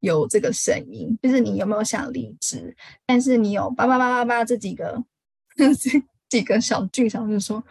[0.00, 2.76] 有这个声音，就是你有没有想离职？
[3.06, 5.02] 但是你有叭叭叭叭叭这几个
[5.56, 7.62] 这几个小剧场，就说，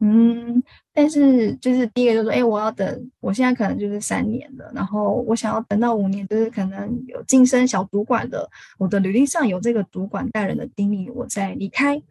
[0.00, 0.62] 嗯，
[0.92, 12.02] 但是就是第一个就是说，哎，我要等，我现在可能就是三年了，然后我想要等到五年，就是可能有晋升小主管的，我的履历上有这个主管带人的经历，我再离开。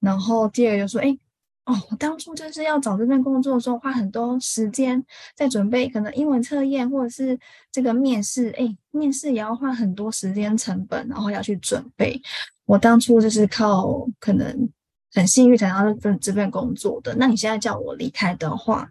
[0.00, 1.18] 然后第二个就说，哎。
[1.66, 7.36] 哦，我当初就是要找这份工作的时候，花很多时间在准备，可能英文测验或者是
[7.72, 12.22] 这个面试，哎，面试也要花很多时间成本，然后要去准备。
[12.66, 14.70] 我当初就是靠可能
[15.12, 17.12] 很幸运才拿到这份这份工作的。
[17.16, 18.88] 那你现在叫我离开的话，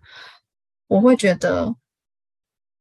[0.88, 1.74] 我会觉得，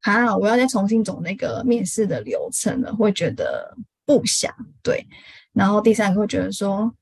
[0.01, 4.53] 啊，我要再重新走那个面试的流程了，会觉得不想，
[4.83, 5.07] 对。
[5.53, 6.93] 然后第三个会觉得说。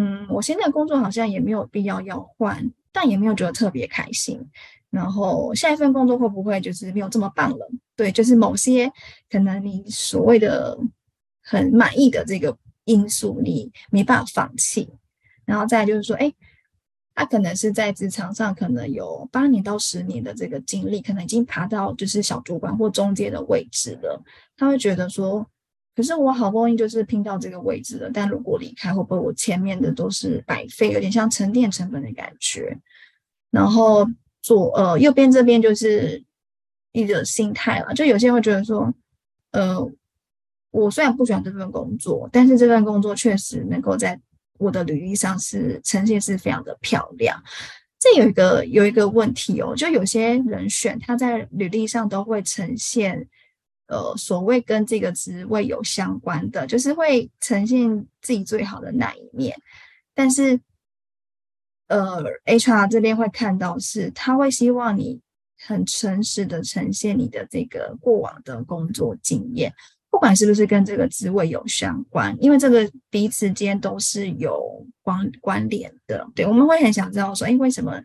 [0.00, 4.40] 嗯，我现在工作好像也没有必要要换，但也没有觉得特别开心。
[4.90, 7.68] 然后下一份工作会不会就是没有这么棒了？
[7.96, 8.92] 对，就是某些
[9.28, 10.78] 可能你所谓的
[11.42, 14.88] 很满意的这个因素，你没办法放弃。
[15.44, 16.32] 然后再就是说，哎，
[17.16, 24.22] 他可能是在职场上可能有八年到十年的这个经历，可能已经爬到就是小主管或中阶的位置了。
[24.56, 25.44] 他会觉得说。
[25.98, 30.92] 可是我好不容易就是拼到这个位置了，但如果离开，会不会我前面的都是白费？
[30.92, 32.78] 有点像沉淀成本的感觉。
[33.50, 34.06] 然后
[34.40, 36.22] 左呃右边这边就是
[36.92, 38.94] 一个心态了，就有些人会觉得说，
[39.50, 39.90] 呃，
[40.70, 44.16] 我虽然不喜欢这份工作，但是这份工作确实能够在
[44.58, 47.42] 我的履历上是呈现是非常的漂亮。
[47.98, 53.26] 这有一个有一个问题哦，就有些人选他在履历上都会呈现，
[53.88, 59.58] 呃，所谓跟这个职位有相关的，就是会呈现自己最好的那一面，
[60.14, 60.60] 但是，
[61.88, 65.20] 呃，HR 这边会看到是，他会希望你
[65.66, 69.72] 很诚实的呈现你的这个过往的工作经验。
[70.10, 76.26] 不管是不是跟这个职位有相关，因为这个彼此间都是有关关联的。
[76.34, 78.02] 对，我们会很想知道说，哎，为什么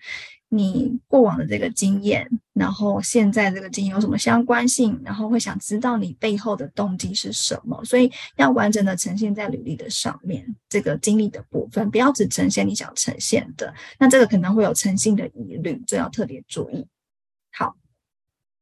[0.55, 4.99] 你过往的这个经验，然后现在这个经验有什么相关性？
[5.03, 7.83] 然后会想知道你背后的动机是什么？
[7.83, 13.73] 所以要完整的呈现在履历的上面，这个经历的部分，不要只呈现你想呈现的。
[13.99, 16.87] 那这个可能会有诚信的疑虑，这要特别注意。
[17.51, 17.75] 好，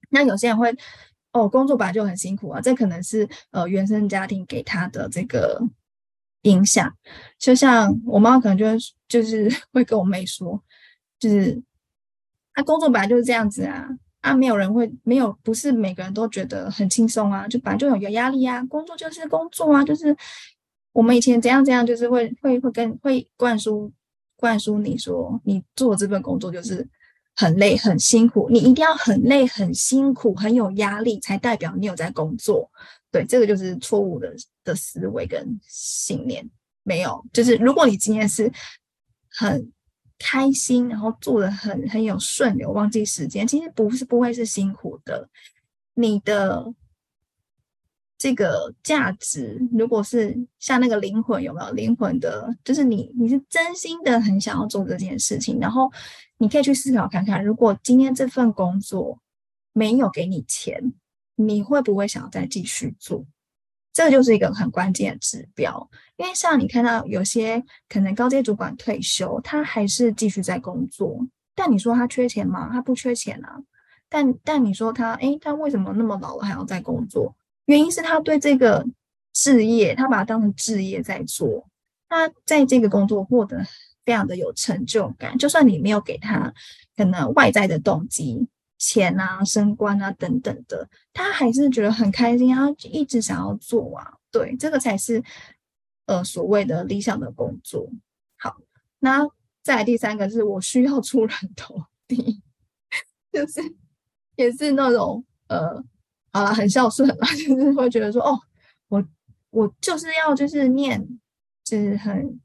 [0.09, 0.75] 那有些人会。
[1.33, 5.61] 哦，工作本来就很辛苦啊，这可能是呃原生家庭给他的这个
[6.41, 6.93] 影响。
[7.39, 8.65] 就像我妈可能就
[9.07, 10.61] 就是 会跟我妹说，
[11.19, 11.63] 就是
[12.53, 13.87] 他、啊、工作本来就是这样子啊，
[14.21, 20.15] 啊没有人会没有不是每个人都觉得很轻松啊，就本来就有有压力啊，工作就是工作啊，就是
[20.91, 23.91] 我们以前怎样怎样，就是会会会跟会灌输
[24.35, 26.87] 灌输你说你做这份工作就是。
[27.33, 32.69] 很累，很辛苦，你一定要很累、很辛苦、很有压力，才代表你有在工作。
[33.09, 34.35] 对，这个就是错误的
[34.65, 36.47] 的思维跟信念。
[36.83, 38.51] 没有，就是如果你今天是
[39.29, 39.71] 很
[40.21, 45.27] 开心，然后做的很很有顺流，忘记时间，其实不是不会是辛苦的。
[45.95, 46.73] 你的。
[48.23, 52.55] 这个价值，如果是像那个灵魂，有没有灵魂的？
[52.63, 55.91] 就是你，你是真心的很想要做这件事情，然后
[56.37, 59.19] 你可以去思考看看，如果今天这份工作
[59.73, 60.93] 没有给你钱，
[61.33, 63.25] 你会不会想要再继续做？
[63.91, 65.89] 这个就是一个很关键的指标。
[66.21, 71.19] 因为像你看到有些可能高阶主管退休，他还是继续在工作，
[71.55, 72.69] 但你说他缺钱吗？
[72.71, 73.57] 他不缺钱啊。
[74.07, 77.35] 但但你说他，诶，他为什么那么老了还要在工作？
[77.65, 78.85] 原因是他对这个
[79.33, 81.67] 事业，他把它当成事业在做，
[82.07, 83.65] 他在这个工作获得
[84.05, 85.35] 非常的有成就感。
[85.39, 86.53] 就算你没有给他
[86.95, 94.05] 可能外在的动机，钱啊、升官啊等等的，他还是觉得很开心，他一直想要做啊。
[94.31, 95.23] 对，这个才是
[96.11, 97.89] 呃所谓的理想的工作。
[98.37, 98.57] 好，
[98.99, 99.25] 那
[99.63, 102.41] 再来第三个是我需要出人头地，
[103.31, 103.61] 就是
[104.35, 105.83] 也是那种呃。
[106.33, 108.39] 好了，很孝顺了， 就是会觉得说，哦，
[108.87, 109.03] 我
[109.49, 111.05] 我就是要就是念，
[111.61, 112.39] 就是很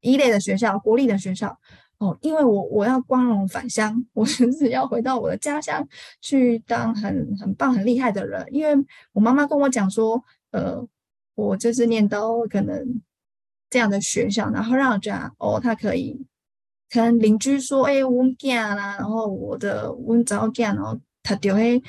[0.00, 1.58] 一类的学校，国立的学校，
[1.98, 5.84] 哦，因为我我要光荣返乡，我就 是要回到我的家乡
[6.20, 10.86] 去当很很棒很厉害的人，因为我妈妈跟我讲说，呃，
[11.36, 13.00] 我就是念到可能
[13.70, 16.20] 这样的学校，然后让我觉得，哦，他可以，
[16.90, 21.80] 可能邻居说，哎，我囝啦，然后我的我早囝，然后他就会。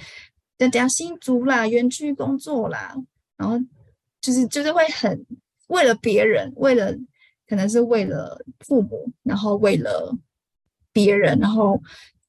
[0.59, 2.95] 在讲新竹啦，园区工作啦，
[3.37, 3.59] 然后
[4.19, 5.23] 就是就是会很
[5.67, 6.91] 为了别人，为了
[7.47, 10.17] 可能是为了父母，然后为了
[10.91, 11.79] 别人，然后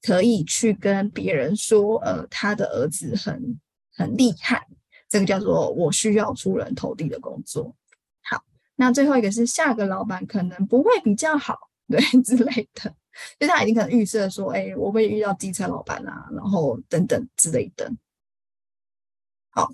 [0.03, 3.59] 可以去跟别人说，呃，他的儿子很
[3.95, 4.69] 很厉害，
[5.09, 7.75] 这个叫做我需要出人头地的工作。
[8.23, 8.43] 好，
[8.77, 12.95] 那最后一个是下个老板可能不会比较好，对 之类的，
[13.39, 17.91] 就他已经可能预设说，哎，我会遇到机车老板啊，然后等等之类的。
[19.51, 19.73] 好，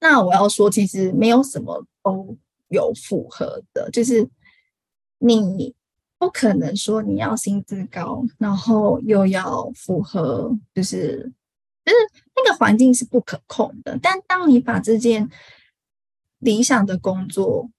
[0.00, 2.36] 那我要说，其实没有什么都
[2.68, 4.28] 有符合的，就是
[5.18, 5.74] 你
[6.18, 11.30] 不可能说你要薪资高，然后又要符合，就是
[11.84, 11.98] 就是
[12.36, 13.98] 那个环境是不可控的。
[14.02, 15.28] 但当你把这件
[16.38, 17.70] 理想的工作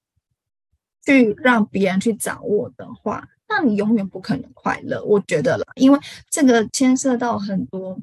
[1.05, 5.03] 去让别人去掌握的话，那你永远不可能快乐。
[5.03, 5.99] 我觉得了，因为
[6.29, 7.99] 这个牵涉到很多。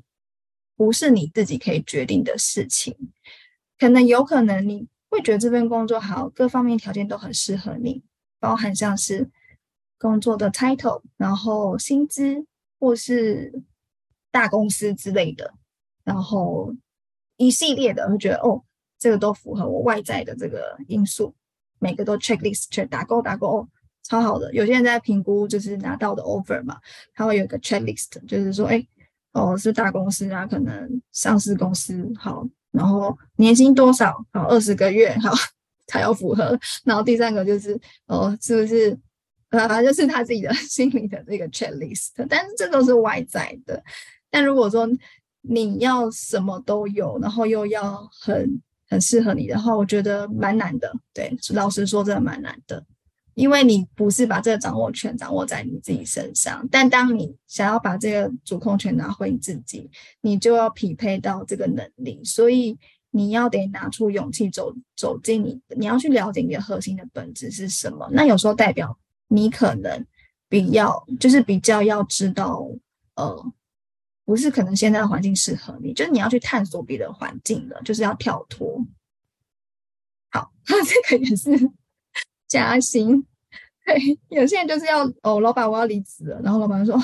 [0.76, 2.96] 不是你自己可以决定的事情，
[3.78, 8.02] 可能有可能你会觉得这份工作好，各方面条件都很适合你，
[8.38, 9.28] 包含像是
[9.98, 12.46] 工作的 title，然后薪资
[12.78, 13.62] 或是
[14.30, 15.52] 大公司之类的，
[16.12, 16.74] 然后
[17.36, 18.62] 一系列的会觉得哦，
[18.98, 21.34] 这个都符合我外在的这个因素，
[21.78, 23.68] 每个都 checklist check 打勾打勾，哦，
[24.02, 24.52] 超好的。
[24.52, 26.78] 有些人在评估就是拿到的 offer 嘛，
[27.14, 28.86] 他会有一个 checklist，就是说，哎。
[29.32, 35.32] 哦，是大公司啊，可能上市公司好，然后年薪多少，好二十个月，好
[35.86, 36.58] 才要符合。
[36.84, 38.98] 然后第三个就是哦，是不是
[39.50, 43.80] 呃，反正就是他自己的 心里的这个 checklist，但是这都是外在的。
[44.32, 44.84] 但如果说
[45.42, 50.92] 你要什么都有，然后又要很很适合你的话，我觉得蛮难的。
[51.14, 52.84] 对，老实说，真的蛮难的。
[53.34, 59.88] 因为你不是把这个掌握权掌握在你自己身上，但当你想要把这个主控权拿回你自己，
[60.20, 62.76] 你就要匹配到这个能力，所以
[63.10, 68.06] 你要得拿出勇气走走进你，你要去了解你的核心的本质是什么。
[68.12, 70.04] 那有时候代表你可能
[70.48, 72.66] 比较就是比较要知道，
[73.14, 73.52] 呃，
[74.30, 78.80] 不是可能现在的环境适合你，就是你要去探索别的环境了，就是要跳脱。
[80.30, 81.50] 好，那这个也是
[82.46, 83.26] 加薪。
[83.84, 86.96] 对，有些人就是要哦，老板我要离职了，然后老板说，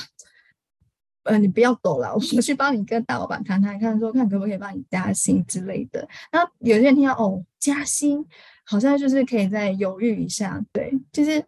[1.24, 6.08] 呃，你不要走了，我去帮你跟大老板谈谈，看说看可不可以帮你加薪之类的。
[6.30, 8.24] 那有些人听到哦，加薪，
[8.64, 11.44] 好像就是可以再犹豫一下，对，就是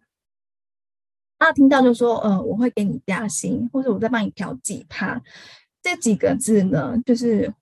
[1.37, 5.21] 他听到就说，呃，我会给你加薪，或者我再帮你调几趴，
[5.81, 7.53] 这几个字呢，就是。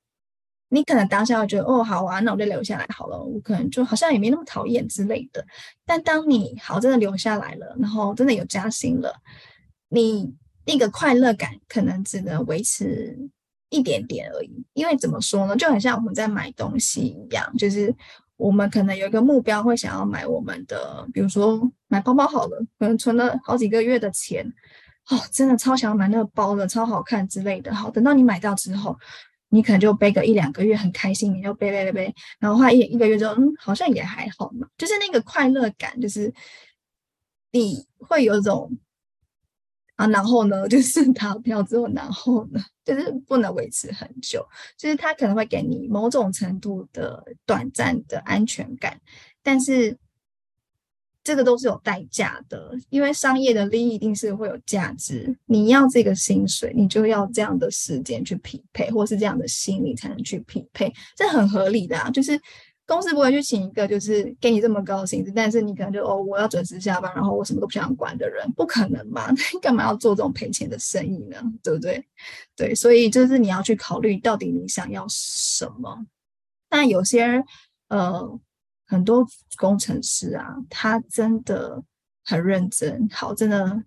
[0.70, 3.18] 你可能当下觉得哦，好啊，那我就留下来好了。
[3.18, 5.41] 我可能就好像也没那么讨厌之类的。
[5.86, 9.15] 但当你好真的留下来了，然后真的有加薪了，
[9.88, 13.18] 你那个快乐感可能只能维持
[13.70, 14.65] 一点点而已。
[14.74, 17.95] 因为怎么说呢，就很像我们在买东西一样，就是
[18.36, 24.45] 我们可能有一个目标，会想要买我们的，比如说买包包好了，可能存了好几个月的钱，
[25.10, 27.74] 哦，真的超想买那个包的，超好看之类的。
[27.74, 28.97] 好，等到你买到之后。
[29.49, 36.34] 你可能就背个一两个月很开心，你就背背背背，然后花一一个月之后，嗯，好像也还好嘛，就是那个快乐感，就是
[37.53, 38.70] 你会有种
[39.95, 44.45] 啊，然后呢， 就是逃票之后，然后呢，就是不能维持很久，
[44.78, 48.99] 就是它可能会给你某种程度的短暂的安全感，
[49.41, 49.97] 但是。
[51.28, 55.36] 这个都是有代价的，因为商业的利益一定是会有价值。
[55.46, 62.10] 你要这个薪水，你就要这样的时间去匹配，或是这样的心理才能去匹配，这很合理的啊。
[62.10, 62.40] 就是
[62.86, 69.30] 公司不会去请一个就是给你这么高的薪资，但是你可能就哦，我要准时下班，然后我什么都不想管的人，不可能吧？
[69.54, 71.44] 你干嘛要做这种赔钱的生意呢？
[71.62, 72.02] 对不对？
[72.56, 76.06] 对，所以就是你要去考虑到底你想要什么。
[76.70, 77.44] 那有些
[77.90, 78.40] 呃。
[78.88, 79.28] 很多
[79.58, 81.84] 工程师啊，他真的
[82.24, 83.84] 很认真，好，真的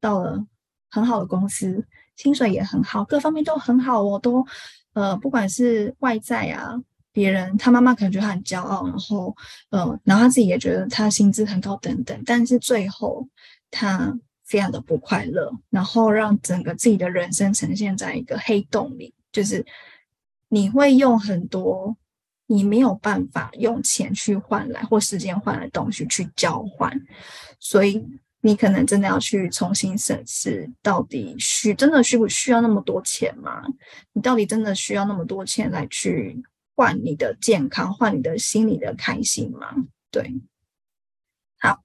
[0.00, 0.46] 到了
[0.90, 1.82] 很好的公司，
[2.14, 4.44] 薪水也很好，各方面都很好哦，都
[4.92, 6.78] 呃，不管是外在啊，
[7.10, 9.34] 别人他妈妈可能觉得他很骄傲，然后
[9.70, 13.26] 呃，然后他自己也觉得他薪资很高等等，但是最后
[13.70, 14.14] 他
[14.44, 19.64] 非常的不快乐，然后让整个自己的人生呈现在一个黑洞里，就是
[20.50, 21.96] 你会用很多。
[22.50, 26.90] 你没有办法用钱去换来或时间换来东西去交换，
[27.60, 28.02] 所以
[28.40, 33.62] 你可能真的要去重新审视，到底需真的需不需要那么多钱吗？
[34.14, 36.42] 你到底真的需要那么多钱来去
[36.74, 39.74] 换你的健康，换你的心理的开心吗？
[40.10, 40.40] 对，
[41.60, 41.82] 好，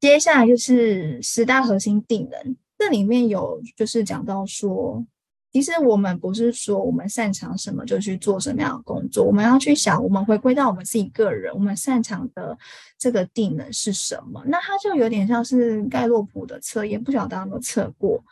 [0.00, 5.04] 接下来就是十大核心技能，这里面有就是讲到说。
[5.52, 12.56] 其实我们不是说我们擅长什么就去做什么样的工作，我们要去想，我们回归到我们自己个人，我们擅长的
[12.96, 14.40] 这个技能是什么？
[14.46, 18.22] 那它就有点像是盖洛普的测验，不晓得大家有没有测过？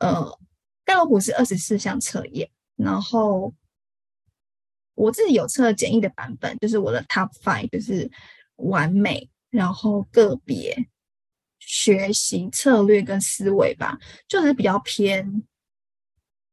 [0.00, 0.38] 呃，
[0.84, 3.54] 盖洛普是二十四项测验，然后
[4.94, 8.10] 我自己有测简易的版本，就是我的 Top Five，就是
[8.56, 10.76] 完美，然后个别
[11.58, 13.98] 学习策略跟思维吧，
[14.28, 15.42] 就是比较偏。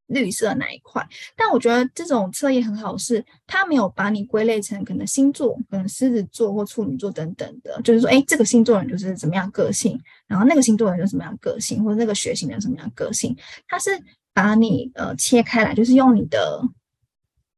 [0.08, 1.06] 绿色那一块，
[1.36, 13.36] 但我觉得这种测验很好，是它没有把你归类成可能星座，可能狮子座或处女座等等的，就是说，哎，这个星座人就是怎么样个性，然后那个星座人就什么样个性，或者那个血型人什么样个性，
[13.68, 13.92] 它是
[14.34, 16.62] 把你呃切开来，就是用你的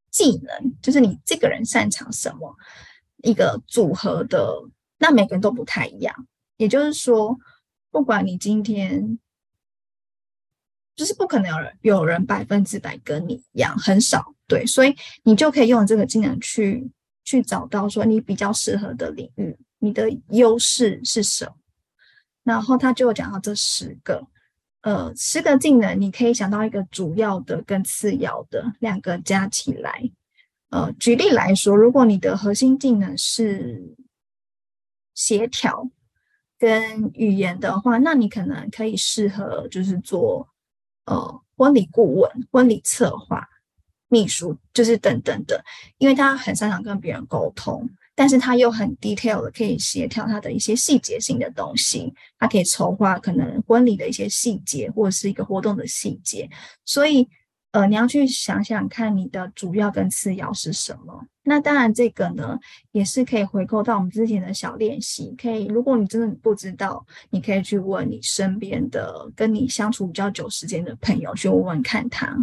[0.10, 2.56] 技能，就是你这个人擅长什么
[3.18, 4.56] 一个组合的，
[4.98, 6.16] 那每个人都不太一样，
[6.58, 7.38] 也就是说，
[7.92, 9.20] 不管你今天。
[11.00, 14.94] 就是不可能有人有人百分之百跟你一样，很少，对，所以
[15.24, 16.92] 你就可以用这个技能去
[17.24, 21.54] 去找到说你比较适合的领域，你的优势是什么。
[22.44, 24.28] 然后他就讲到这十个，
[24.82, 30.04] 呃，十个技能，你可以想到一个主要的跟次要的两个加起来。
[30.72, 33.96] 呃，举例来说，如果你的核心技能是
[35.16, 35.90] 协调
[36.58, 40.49] 跟语言的话，那你可能可以适合就是做。
[41.10, 43.50] 呃，婚礼顾问、婚礼策划，
[44.10, 45.64] 秘书，就是等等的，
[45.98, 47.90] 因为他很擅长跟别人沟通。
[48.14, 56.50] 但是他又很 detail 的，可以协调他的一些细节性的东西，他可以筹划可能婚礼的一些细节，或者是一个活动的细节。
[56.86, 57.28] 所以，
[57.72, 61.26] 呃，你要去想想看，你的主要跟次要是什么。
[61.44, 62.58] 那当然，这个呢，
[62.92, 65.36] 也是可以回扣到我们之前的小练习。
[65.40, 72.36] 可以，如果你真的不知道，你可以去问你身边的跟你相处比较久时间的朋友，去问问看他。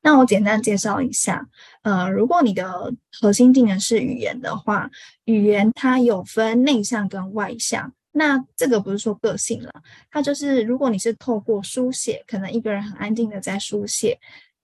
[0.00, 1.48] 那我简单介绍一下，
[1.82, 4.90] 呃，如果你的核心技能是语言的话，
[5.24, 7.92] 语言它有分内向跟外向。
[8.12, 9.72] 那这个不是说个性了，
[10.10, 14.18] 它就是如果你是透过书写，可能一个人很安静的在书写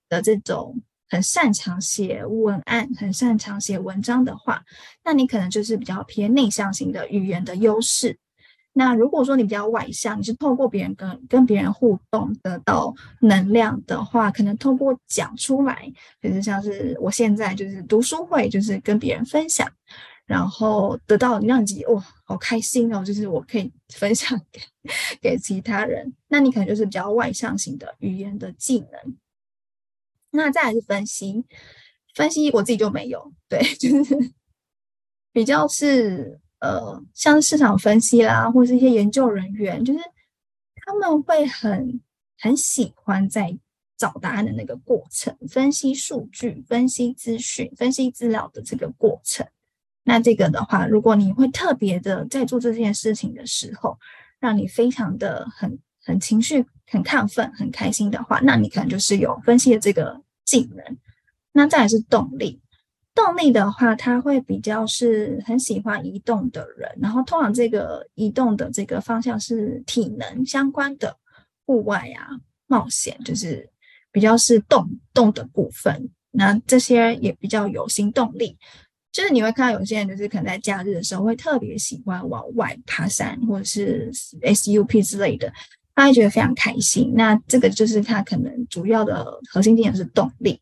[0.09, 4.63] 的这种，很擅长写文案、很擅长写文章的话，
[5.03, 8.19] 那你可能就是比较偏内向型的语言的优势。
[8.75, 15.91] 那如果说你比较外向，你是透过别人跟跟别人互动得到能量的话，可能透过讲出来，
[16.23, 19.69] 就是像是我现在就是读书会，就是跟别人分享，
[20.29, 24.61] 然后得到让自己哇好开心哦，就是我可以分享给
[25.21, 26.15] 给其他人。
[26.29, 29.17] 那你可能就是比较外向型的语言的技能。
[30.31, 31.45] 那再来是分析，
[32.15, 34.33] 分析我自己就没有，对， 就是
[35.33, 36.39] 比较是。
[36.61, 40.01] 呃，像市场分析啦，或是一些研究人员，就是
[40.75, 42.01] 他们会很
[42.37, 43.57] 很喜欢在
[43.97, 49.47] 找答案的那个过程，分析数据、分析资讯、分析资料的这个过程。
[50.09, 53.99] 那这个的话，如果你会特别的在做这件事情的时候，
[54.41, 60.83] 让你非常的很很情绪很亢奋、很开心的话，那你可能就是有分析的这个技能。
[61.53, 62.59] 那再来是动力。
[63.15, 71.19] 动力的话，他会比较是很喜欢移动的人，然后通常这个移动的这个方向是体能相关的，
[71.67, 73.69] 户外啊、冒险，就是
[74.11, 76.09] 比较是动动的部分。
[76.31, 78.57] 那这些也比较有行动力，
[79.19, 85.53] 就是你会看到有些人就是可能在假日的时候会特别喜欢往外爬山或者是 SUP 之类的，
[85.97, 87.13] 他会觉得非常开心。
[87.17, 90.61] 那这个就是他可能主要的核心点是动力。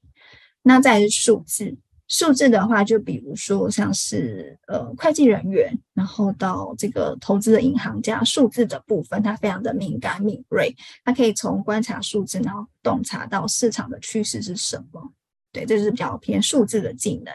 [0.62, 1.76] 那再是数字。
[2.08, 15.12] 数字的话，就比如说像是呃会计人员，然后到这个投资的银行家，数字的部分，它非常的敏感敏锐，它可以从观察数字，然后洞察到市场的趋势是什么。
[15.52, 17.34] 对，这是比较偏数字的技能。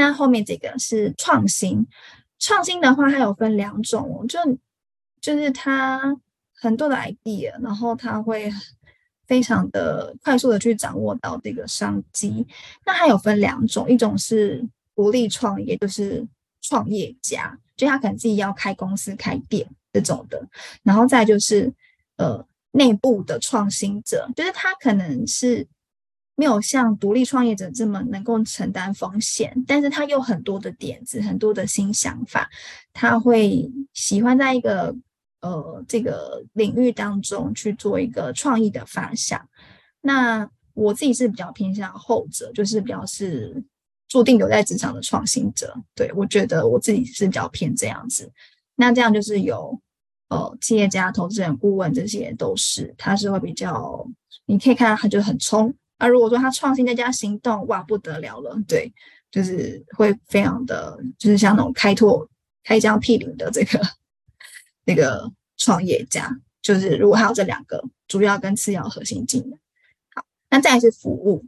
[0.00, 1.86] 那后面这个是创新，
[2.38, 4.38] 创新的话，它有分两种，就
[5.20, 6.16] 就是它
[6.54, 8.50] 很多的 idea，然后它会。
[9.30, 12.44] 非常的快速的去掌握到这个商机，
[12.84, 16.26] 那还有分两种，一种是独立创业，就是
[16.60, 20.44] 创业家，就他可能自己要开公司开店这种的，
[20.82, 21.72] 然后再就是
[22.16, 25.64] 呃内部的创新者，就是他可能是
[26.40, 32.48] 没有像独立创业者这么能够承担风险，但是他有很多的点子，很多的新想法，
[32.92, 34.96] 他会喜欢在一个。
[35.42, 39.40] 呃，这个领域当中去做一个创意的发想，
[40.02, 43.64] 那我自己是比较偏向后者，就是比较是
[44.06, 45.74] 注定留在职场的创新者。
[45.94, 48.30] 对，我觉得我自己是比较偏这样子。
[48.76, 49.80] 那这样就是有
[50.28, 54.06] 呃企业家、投资人、顾问这些都是，他是会比较，
[54.44, 55.74] 你可以看到他就很冲。
[56.00, 58.60] 而如果说他创新再加行动，哇，不得了了。
[58.66, 58.92] 对，
[59.30, 62.28] 就是会非常的，就是像那种开拓、
[62.64, 63.80] 开疆辟岭的这个。
[64.84, 66.28] 那个创业家
[66.62, 69.52] 就是，如果还有这两个主要跟次要核心技能，
[70.14, 71.44] 好，那再来是服务，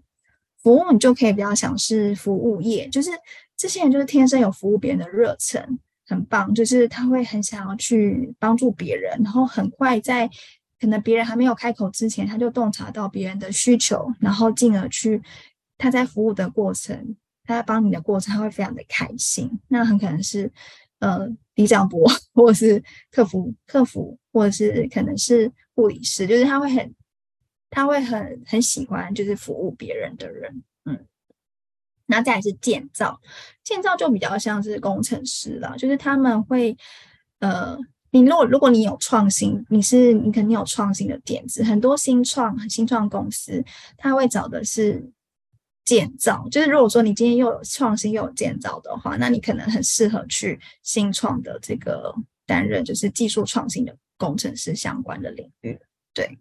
[0.62, 3.10] 服务你就可以比较想是服务业，就是
[3.56, 10.30] 这些人就是天生有服务别人的热忱，很棒，就是他会很想要去帮助别人，然后很快在
[10.82, 15.22] 可能别人还没有开口之前，他就洞察到别人的需求，然后进而去
[15.78, 20.52] 他在服务的过程，他在帮你的过程，他会非常的开心，那很可能是。
[20.98, 21.26] 呃，
[21.56, 22.80] 里长博，或者是
[23.10, 26.94] 客服，客服，或者是可能是护理师，就是他会很，
[27.70, 31.04] 他会很很喜欢，就是服务别人的人，嗯。
[32.06, 33.20] 那再来是建造，
[33.64, 36.76] 建造就比较像是工程师了，就是他们会，
[37.40, 37.76] 呃，
[38.12, 43.64] 你如果如果你有创新，你是你肯定有创新的点子，很多新创新创公司，
[43.96, 45.10] 他会找的是。
[45.84, 52.14] 建造就是，如果说你今天又有创新又有建造的话，那你可能很适合去新创的这个
[52.46, 55.76] 担任，就是技术创新的工程师相关的领域。
[56.14, 56.38] 对，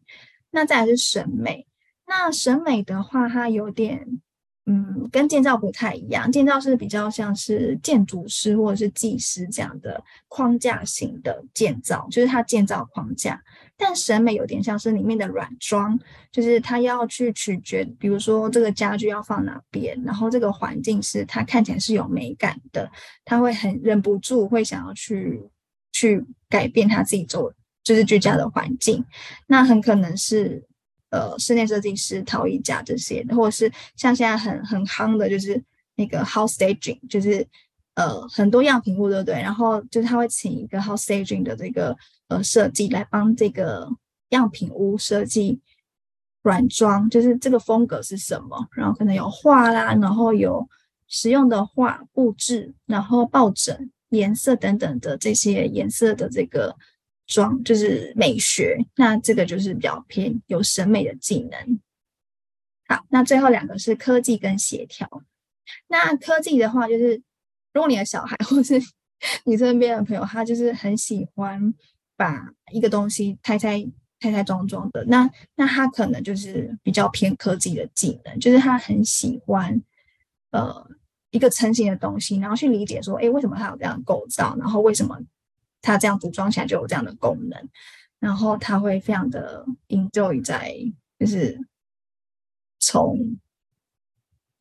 [0.51, 1.65] 那再来是审美，
[2.05, 4.21] 那审美的话，它有点
[4.65, 6.31] 嗯，跟建造不太一样。
[6.31, 13.41] 建造是比较像是建筑师或者是技师这样的框架型的建造，就是它建造框架。
[13.75, 15.99] 但审美有点像是里面的软装，
[16.31, 22.87] 就是他要去取决，比如说这个家具要放哪边，然后这个环境是他看起来是有美感的，
[23.25, 25.41] 他会很忍不住会想要去
[25.91, 27.51] 去改变他自己做
[27.83, 29.03] 就是居家的环境，
[29.47, 30.63] 那很可能是
[31.11, 35.63] 呃室内设计师、陶艺家这些，或者是像现在很很夯的，就是
[35.95, 37.47] 那个 house staging，就是。
[37.95, 39.35] 呃，很多样品屋，对不对？
[39.35, 41.95] 然后就是他会请一个 house staging 的这个
[42.29, 43.85] 呃设计来帮这个
[44.29, 45.59] 样品屋设计
[46.41, 48.65] 软装，就是这个风格是什么？
[48.71, 50.65] 然后可能有画啦，然后有
[51.09, 56.73] 实用的画布置，然后抱枕颜色等等的这些颜色的这个
[57.31, 58.77] 装，就是美学。
[58.95, 61.79] 那这个就是比较偏有审美的技能。
[62.87, 65.07] 好，那最后两个是科技跟协调。
[65.87, 67.23] 那科技的话就是。
[67.73, 68.77] 如果你的小孩或是
[69.45, 71.73] 你身边的朋友，他就是很喜欢
[72.17, 73.79] 把一个东西拆拆
[74.19, 79.81] 拆拆装装的，那那他可能就是比较偏科技的技能，就是他很喜欢
[80.49, 80.85] 呃
[81.29, 85.17] 一个成型的东西，然后去理解说，哎，为什么它有这样构造，然后为什么
[85.81, 87.69] 它这样组装起来就有这样的功能，
[88.19, 90.75] 然后他会非常的 enjoy 在
[91.19, 91.59] 就是
[92.79, 93.37] 从。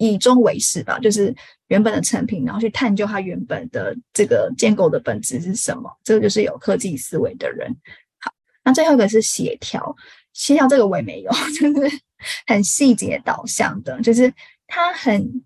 [0.03, 5.95] 以终为始吧，就是原本的成品，然后去探究它原本的这个建构的本质是什么。
[6.03, 7.71] 这个就是有科技思维的人。
[8.19, 8.33] 好，
[8.65, 9.95] 那最后一个是协调，
[10.33, 12.01] 协调这个我也没有， 就是
[12.47, 14.33] 很细节导向的，就是
[14.67, 15.45] 他很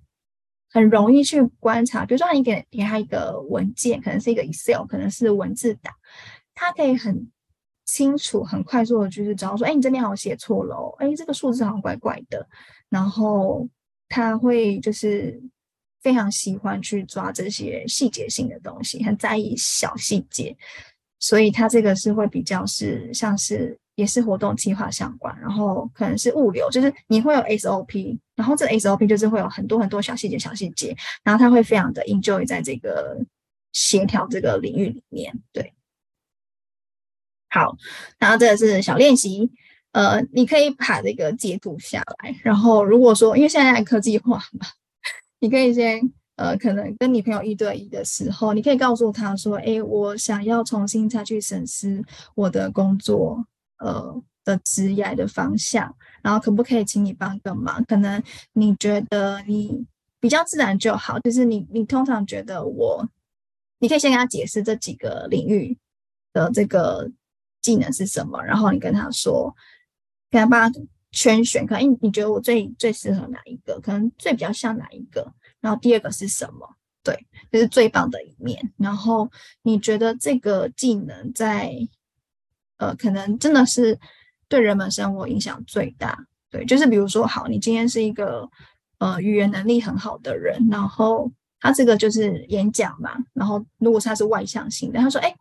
[0.75, 2.05] 很容易去观察。
[2.05, 5.95] 比如说，你给给他一个文件，可能是一个 Excel，可能是文字档，
[6.55, 7.31] 他可以很
[7.87, 12.47] 清楚、很快速的，就是知道说，哎，你这边好像写错了哦，哎，这个数字好像怪怪的，
[12.91, 13.67] 然后。
[14.07, 15.43] 他会就是
[16.03, 20.57] 非常喜欢去抓这些细节性的东西，很在意小细节，
[21.19, 33.17] 所以他这个是会比较是像是也是活动计划相关，然后可能是物流，就是你会有 SOP，然后这个 SOP 就是会有很多很多小细节、小细节，然后他会非常的 enjoy 在这个
[33.73, 35.39] 协调这个领域里面。
[35.53, 35.73] 对，
[37.51, 37.77] 好，
[38.19, 39.51] 然后这个是小练习。
[39.93, 44.67] 呃，你可以把这个截图下来，然后如果说因为现在科技化嘛，
[45.39, 46.01] 你可以先
[46.35, 52.03] 呃，可能跟你朋友一对一的时候，你可以告诉他说：“哎，我想要重新再去审视
[52.35, 53.47] 我的工作
[53.85, 57.85] 呃的职业的方向，然后可不可以请你帮个忙？
[57.85, 58.23] 可能
[58.53, 59.87] 你觉得你
[60.19, 63.09] 比较自然就好，就是你你通常觉得我，
[63.79, 65.79] 你可以先跟他解释这几个领域
[66.33, 67.11] 的这个
[67.63, 69.55] 技能是什么，然后你跟他说。”
[70.31, 70.81] 给他帮他
[71.13, 73.79] 圈选，可能你你觉得我最最适合哪一个？
[73.81, 75.33] 可能最比较像哪一个？
[75.61, 76.69] 然后第二个是什么？
[77.05, 77.15] 对，
[77.53, 78.73] 这、就是最棒的一面。
[78.77, 79.31] 然后
[79.63, 81.73] 你觉得这个技能在
[82.89, 83.99] 呃，可能真的是
[84.49, 86.19] 对人们生活影响最大。
[86.51, 88.49] 对，就是比如说，好，你今天是一个
[88.99, 91.31] 呃语言能力很好的人，然后。
[91.61, 95.35] 他这个就是演讲嘛，然后如果他是外向型的，他说：“哎，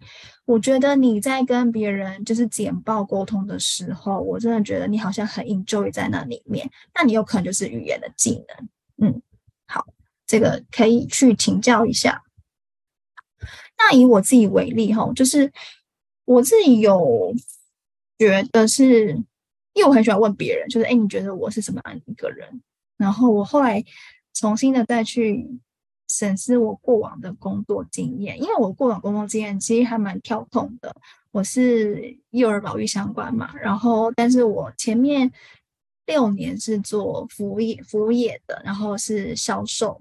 [0.46, 6.72] 我觉得你在跟别人就是简报沟通的时候，我真的觉得你好像很 enjoy 在那里面。
[6.96, 9.22] 那你有可能就是语言的技能，嗯，
[9.68, 9.86] 好，
[10.26, 12.24] 这个可以去请教一下。
[13.78, 15.52] 那以我自己为例哈，就是
[16.26, 17.34] 我自己有
[18.18, 19.10] 觉得是，
[19.74, 22.62] 因为我很喜欢问别人，就是哎，你觉得我是什么样一个人？
[22.98, 23.84] 然后我后来
[24.34, 25.60] 重新的再去。
[26.10, 30.94] 审视我过往的工作经验，因为我过往工作经验其实还蛮跳痛的。
[31.32, 35.32] 我是幼儿保育相关嘛，然后但是我前面
[36.06, 40.00] 六年是做服务业，服务业的，然后是销售，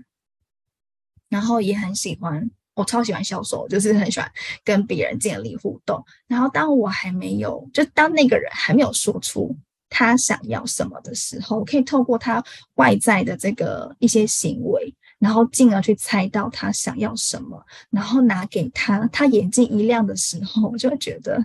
[1.30, 4.30] 然后也很喜欢，我超喜欢销售，就是很喜欢
[4.64, 6.04] 跟别人建立互动。
[6.26, 9.54] 然后当我还没有，就当那个人还没有说出
[9.88, 12.42] 他想要什么的时候，我可以透过他
[12.74, 14.94] 外在的这个一些行为。
[15.18, 21.36] 然后进而去猜到他想要什么，然后拿给他，他眼睛一亮的时候，我就会觉得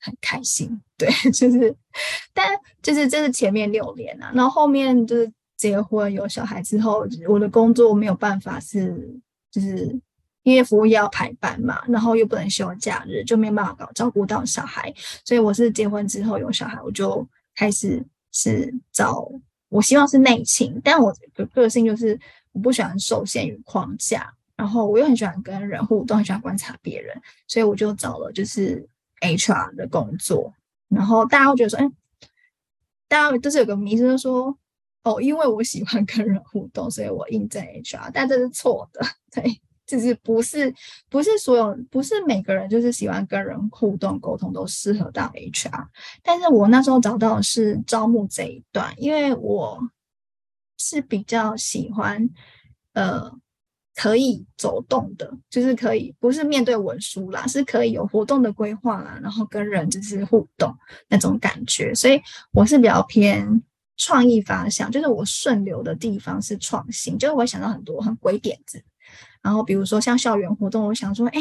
[0.00, 0.80] 很开心。
[0.96, 1.76] 对， 就是，
[2.32, 9.20] 但就是这是前面六年啊，然后后面就是结婚有小孩之后，我的工作没有办法是，
[9.50, 9.94] 就是
[10.48, 14.92] 因为服务业要排班嘛，然后又不能休假日，就没办法搞照顾到小孩，
[15.24, 19.30] 所以我是结婚之后有小孩，我就开始是找，
[19.68, 22.18] 我希望是内勤，但我的个性就是。
[22.52, 27.14] 我不喜欢受限于框架，然后我又很喜欢跟人互动，很喜欢观察别人，
[27.46, 28.84] 所以我就找了就是
[29.20, 30.52] HR 的工作。
[30.88, 31.88] 然后大家会觉得说，哎，
[33.06, 34.58] 大家就是有个迷思，就说，
[35.04, 39.06] 哦，因为我喜欢跟人互动，所以我应征 HR，但这是错的。
[39.30, 40.72] 对，就是不是
[41.08, 45.86] 不是所有不是每个人就是喜欢跟人互动沟通都适合当 HR，
[46.22, 49.80] 但是我那时候找到的是招募这一段，因为我
[50.76, 52.28] 是比较喜欢
[52.92, 53.32] 呃
[53.94, 60.76] 可以走动的，就是可以不是面对文书啦，是可以有活动的规划啦，然后跟人就是互动
[61.08, 62.20] 那种感觉，所以
[62.52, 63.62] 我是比较偏
[63.96, 68.84] 创意发想，就是我顺流的地方是创新，就是我会想到很多很鬼点子。
[69.42, 71.40] 然后比如说像校园活动，我想说，哎，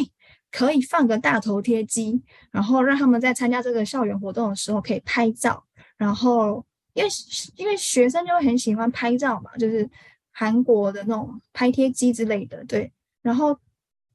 [0.51, 2.21] 可以放个大头贴机，
[2.51, 5.63] 然后让他们在参加这个校园活动的时候可以拍照。
[5.97, 7.09] 然后因为
[7.55, 9.89] 因为学生就会很喜欢拍照嘛，就是
[10.31, 12.91] 韩国的那种拍贴机之类的，对。
[13.21, 13.57] 然后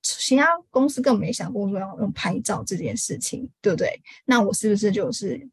[0.03, 4.01] 其他公司更没想过说要用拍照这件事情，对不对？
[4.24, 5.49] 那我是不是就是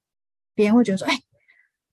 [0.53, 1.19] 别人会觉得说，哎？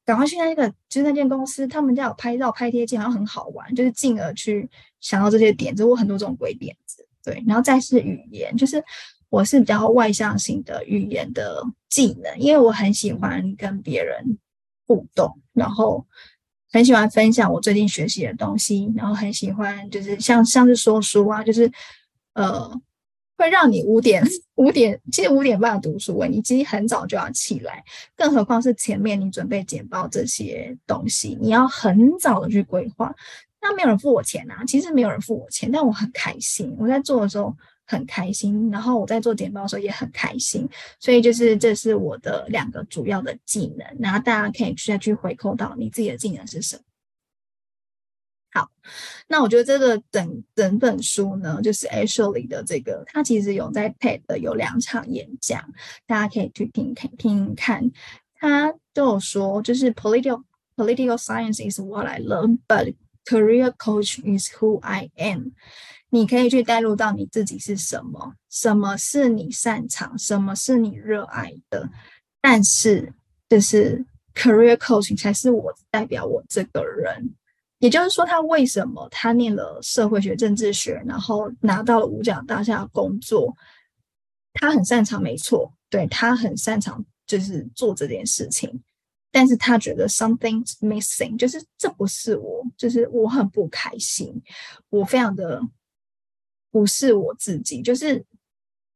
[0.07, 4.67] 赶快去那个，就是那间公司，他们家有拍照、拍贴机，好像很好玩，就是进而去
[5.01, 5.85] 想到这些点子。
[5.85, 7.43] 我很多这种鬼点子，对。
[7.47, 8.83] 然后再是语言，就是
[9.29, 14.39] 我是比较外向型的语言的技能，因为我很喜欢跟别人
[14.87, 16.07] 互动，然后
[16.73, 21.71] 很喜欢分享我最近学习的东西，然后很喜欢就是像像是说书啊，就是
[22.35, 22.81] 呃。
[23.37, 24.25] 会让你五点
[24.55, 27.85] 五点，其实五点半读书，你其实很早就要起来，
[28.17, 33.15] 更何况是前面你准备简报这些东西，你要很早的去规划。
[33.61, 37.53] 那没有人付我钱啊，其实没有人付我钱，但我很开心，我在做的时候
[37.85, 40.69] 很开心，然后我在做简报的时候也很开心，
[41.01, 46.83] 所以就是这是我的两个主要的技能，然后大家可以再去回扣到你自己的技能是什么。
[48.57, 48.71] 好，
[49.29, 55.63] 那我觉得这个整整本书呢，就是 Ashley 的这个，他其实有在 TED 的有两场演讲，
[56.07, 57.93] 大家可以去听听听看。
[58.37, 60.43] 他都有说，就是 political
[60.75, 62.95] political science is what I learn, but
[63.27, 65.51] career coach is who I am。
[66.09, 71.91] 你可以去带入到你自己是什么，什么是你擅长，什么是你热爱的，
[72.41, 73.13] 但是
[73.51, 74.03] 就是
[74.35, 77.35] career Coaching 才是我代表我这个人。
[77.79, 83.55] 也就是说，他为什么他念了社会学、政治学，然后拿到了五角大厦工作？
[84.55, 88.83] 他很擅长，没错，对，他很擅长，就是做这件事情。
[89.31, 94.43] 但是他觉得 something's missing，就是这不是我，就是我很不开心，
[94.89, 95.61] 我非常的
[96.71, 98.25] 不是我自己，就是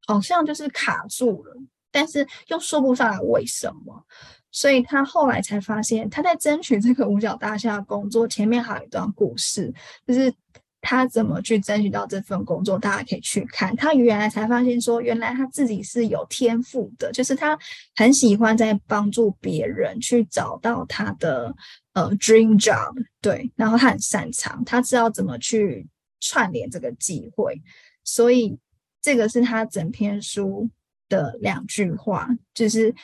[0.07, 1.55] 好像就是卡住了，
[1.91, 4.05] 但是又说不上来为什么。
[4.53, 9.73] 所以他后来才发现，他在争取这个五角大厦工作前面还有一段故事，
[10.05, 10.33] 就是
[10.81, 13.77] 他怎么去争取到这份工作，大家可以去看。
[13.77, 17.57] 他原来才发现说，原来他自己是有天赋的，就是他
[17.95, 21.55] 很喜欢在帮助别人去找到他的
[21.93, 25.87] 呃 dream job，对，然后他很擅长，他知道怎么去
[26.19, 27.63] 串联这个机会，
[28.03, 28.59] 所以
[29.01, 30.69] 这个是他整篇书
[31.11, 32.95] 的两句话，就是。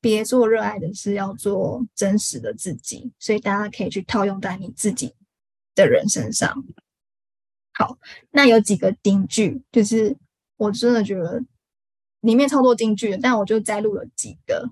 [0.00, 3.12] 别做热爱的事，要做真实的自己。
[3.18, 5.12] 所以大家可以去套用在你自己
[5.74, 6.64] 的人身上。
[7.74, 7.98] 好，
[8.30, 10.16] 那有几个金句，就是
[10.56, 11.42] 我真的觉得
[12.20, 14.70] 里面超多金句，但我就摘录了几个。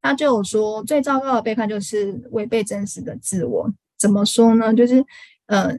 [0.00, 3.70] 他就有说，最糟糕的背叛就是违背真实的自我。
[3.98, 4.72] 怎么说呢？
[4.72, 5.04] 就是
[5.44, 5.78] 呃，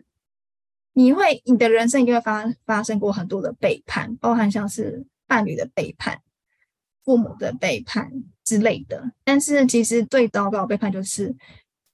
[0.93, 6.19] 你会你的人生一定会发发生过很多的背叛，包含像是伴侣的背叛、
[7.05, 8.11] 父母的背叛。
[8.45, 11.35] 之类的，但是其实最糟糕的背叛就是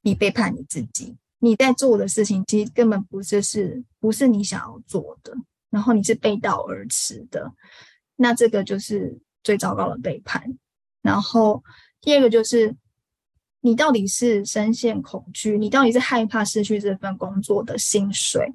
[0.03, 1.17] 你背叛你自己。
[1.39, 5.35] 你在做的事情其实根本不是是不是你想要做的，
[5.69, 7.51] 然后你是背道而驰的，
[8.15, 10.57] 那这个就是最糟糕的背叛。
[11.01, 11.61] 然后
[11.99, 12.73] 第二个就是
[13.59, 18.53] 你到底是深陷恐惧，你到底是害怕失去这份工作的薪水，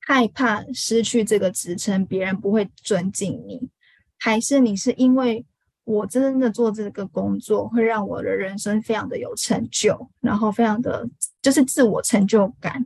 [0.00, 3.70] 害怕失去这个职称，别人不会尊敬你，
[4.18, 5.44] 还是你是因为？
[5.88, 11.08] 我真的做这个工作会让我的人生非常的有成就，然后非常的
[11.40, 12.84] 就是自我成就感，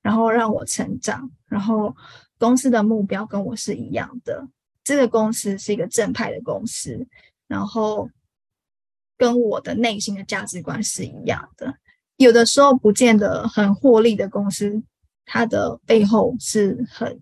[0.00, 1.92] 然后让我成长，然后
[2.38, 4.46] 公司的目标跟我是一样的，
[4.84, 7.04] 这个公司是一个正派的公司，
[7.48, 8.08] 然后
[9.18, 11.74] 跟我的内心的价值观是一样的。
[12.14, 14.80] 有的时候不见得很获利的公司，
[15.24, 17.20] 它的背后是很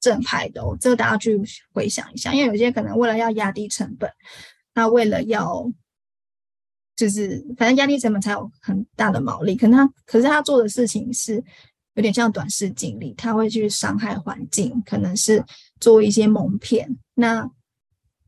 [0.00, 1.40] 正派的哦，这个大家去
[1.72, 4.10] 回想一下，因为有些可能为了要压低成本，
[4.74, 5.70] 他为了要
[6.96, 11.42] 就是反正压低成本才有很大的毛利，可能他可是他做的事情是
[11.94, 15.44] 有点像短视经历，他会去伤害环境，可能是
[15.80, 16.96] 做一些蒙骗。
[17.14, 17.48] 那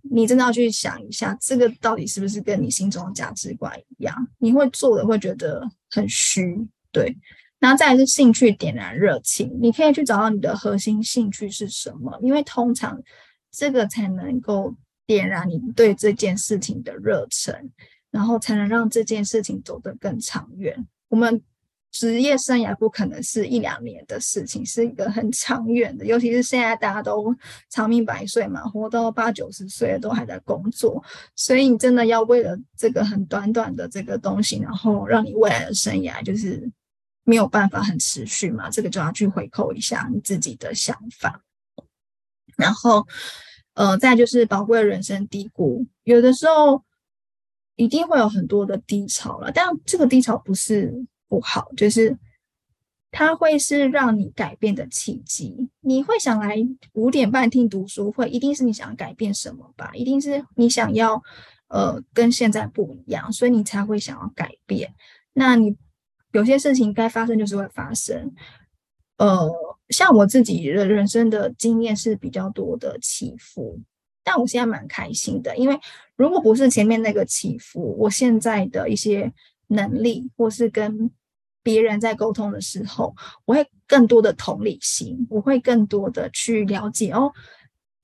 [0.02, 4.28] 你真的要去想一下，这个到底是不是跟你心中的价值观一样？
[4.38, 7.16] 你会做的会觉得很虚，对。
[7.62, 13.00] 然后再来是兴趣点燃热情，你可以去找到你的核心兴趣是什么，因为通常
[13.52, 14.74] 这个才能够
[15.06, 17.70] 点燃你对这件事情的热忱，
[18.10, 20.86] 然后才能让这件事情走得更长远。
[21.08, 21.40] 我们。
[21.94, 26.06] 职业生涯不可能是一两年的事情，是一个很长远的。
[26.06, 27.36] 尤其是现在大家都
[27.68, 31.04] 长命百岁嘛，活到八九十岁都还在工作，
[31.36, 36.66] 所以你真的要为了这个很短短的这个东西，然后让你未来的生涯就是
[37.24, 41.42] 没有办法很持续嘛，这个就要去回扣一下你自己的想法。
[42.56, 43.06] 然后，
[43.74, 46.82] 呃，再就是宝贵的人生低谷，有的时候
[47.76, 51.06] 一定会有很多的低潮了，但这个低潮不是。
[51.28, 52.14] 不好，就是
[53.10, 55.70] 它会是让你改变的契机。
[55.80, 56.58] 你会想来
[56.92, 59.90] 五点半听读书会，一定是你想要改变什么吧？
[59.94, 61.22] 一定是你想要
[61.68, 64.94] 呃跟现在不一样，所以你才会想要改变。
[65.32, 65.74] 那你
[66.32, 68.34] 有些事情该发生就是会发生。
[69.18, 69.48] 呃，
[69.90, 73.78] 像我自己的人生的经验是比较多的起伏，
[74.24, 75.78] 但我现在蛮开心的，因为
[76.16, 79.32] 如果不是前面那个起伏，我现在的一些
[79.68, 81.10] 能力或是跟
[81.62, 83.14] 别人在沟通的时候，
[83.44, 87.30] 我会更多的同理心，我会更多的去了解哦，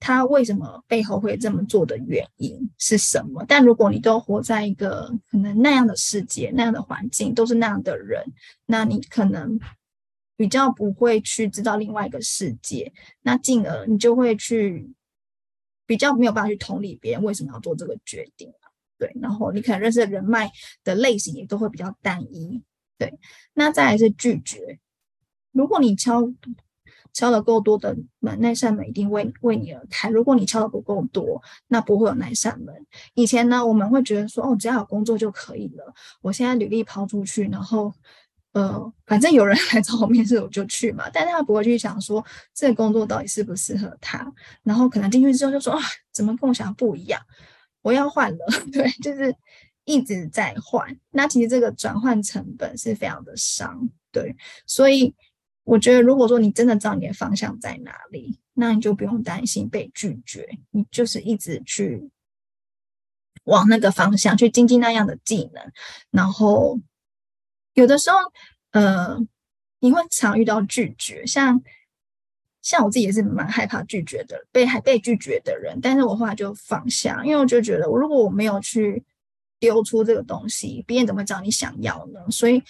[0.01, 3.45] 他为什么背后会这么做的原因是什么。
[3.49, 8.25] 但如果你都活在一个可能那样的世界、那样的环境，都是那样的人，
[8.67, 9.59] 那你可能
[10.37, 12.93] 比较不会去知道另外一个世界，
[13.23, 14.89] 那进而你就会去
[15.85, 18.53] 比较没有办法去同理别人为什么要做这个决定。
[18.99, 20.51] 对，然后你可能认识的人脉
[20.83, 22.63] 的类型也都会比较单一。
[22.99, 23.19] 对，
[23.55, 24.79] 那再来是拒绝。
[25.53, 26.23] 如果你敲
[27.19, 30.09] 敲了够多的门，那扇门一定为为你而开。
[30.09, 32.73] 如果你敲的不够多，那不会有那扇门。
[33.15, 35.93] 以前呢，我们会觉得说，哦，只要有工作就可以了。
[36.23, 37.93] 我现在履历抛出去，然后
[38.53, 41.11] 呃，反正有人来找我面试，我就去嘛。
[41.13, 44.33] 但是他不会去想说，这个工作到底适不适合他。
[44.63, 45.81] 然后可能进去之后就说，啊，
[46.13, 47.21] 怎么跟我想的不一样？
[47.83, 48.39] 我要换了。
[48.73, 49.35] 对，就是。
[49.91, 55.15] 一直在换，那其实这个转换成本是非常的伤，对，所以
[55.69, 62.11] 我觉得如果说你真的知道你的方向在哪里，那你就不用担心被拒绝，你就是一直去
[63.45, 65.63] 往那个方向去精进那样的技能，
[66.11, 66.81] 然后
[67.75, 68.17] 有的时候，
[68.71, 69.19] 呃，
[69.81, 71.63] 你会常遇到拒绝，像
[72.63, 79.05] 像我自己也是蛮害怕拒绝的，被还被拒绝的人，但是我后来就放下，因为我就觉得如果我没有去。
[79.61, 82.21] 丢出这个东西，别人怎么知道你想要呢？
[82.31, 82.63] 所以，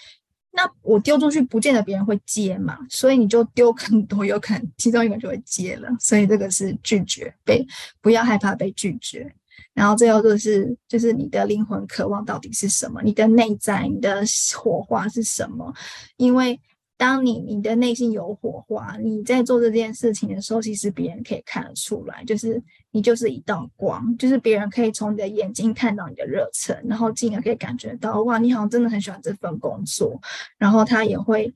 [0.59, 2.77] 那我丢出去，不见得别人会接嘛。
[2.91, 5.89] 所以你就丢更多，有可能其中一个就会接了。
[6.01, 7.65] 所以这个是拒绝，被
[8.01, 9.33] 不要害怕被拒绝。
[9.73, 13.01] 然后最后就是，就是你的灵魂渴望到底是什么？
[13.05, 14.25] 你的内在，你的
[14.57, 15.73] 火花是什么？
[16.17, 16.61] 因为。
[16.99, 30.21] 当你你的内心有火花，你在做这件事情的时候，其实别人可以看得出来，就是你就是一道光，就是别人可以从你的眼睛看到你的热忱，然后进而可以感觉到哇，你好像真的很喜欢这份工作，
[30.59, 31.55] 然后他也会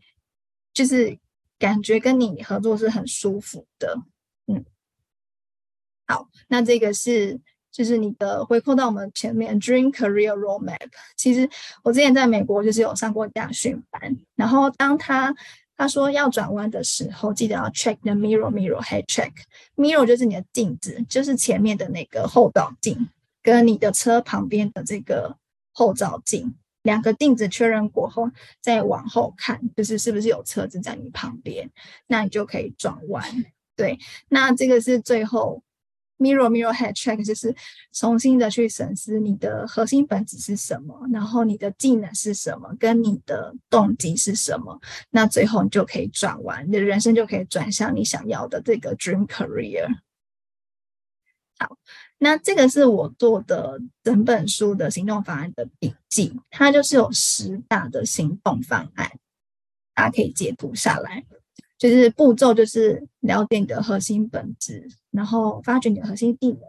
[0.73, 1.19] 就是
[1.59, 3.99] 感觉跟你合作是很舒服的，
[4.47, 4.65] 嗯，
[6.07, 7.41] 好，那这个是。
[7.73, 10.91] 就是你的回扣到我们前面 Dream Career Roadmap。
[11.17, 11.49] 其实
[11.83, 15.35] 我之前在美国就是有上过驾训班，然后当他
[15.77, 19.33] 他说要转弯的时候，记得要 check the mirror mirror head check。
[19.75, 23.09] mirror 就是你的镜子，就是前面的那个后照镜，
[23.43, 25.37] 跟你的车旁边的这个
[25.73, 31.71] 后照镜，两个镜子确认过后，再往后看，就是是不是有车子在你旁边，
[32.07, 33.25] 那你就可以转弯。
[33.75, 33.99] 对，
[34.29, 35.63] 那这个是最后。
[36.23, 37.55] Mirror Mirror Head Check 就是
[37.93, 49.89] 重新的去审视你的核心本质是什么，然后你的技能是什么，跟你的动机是什么，那最后你就可以转弯，你的人生就可以转向你想要的这个 Dream Career。
[51.59, 51.77] 好，
[52.19, 59.11] 那这个是我做的整本书的行动方案的笔记，它就是有十大的行动方案，
[59.95, 61.25] 大家可以截图下来。
[61.79, 66.61] 就是步骤，就是了解你的核心本质，然后发掘你的核心技能。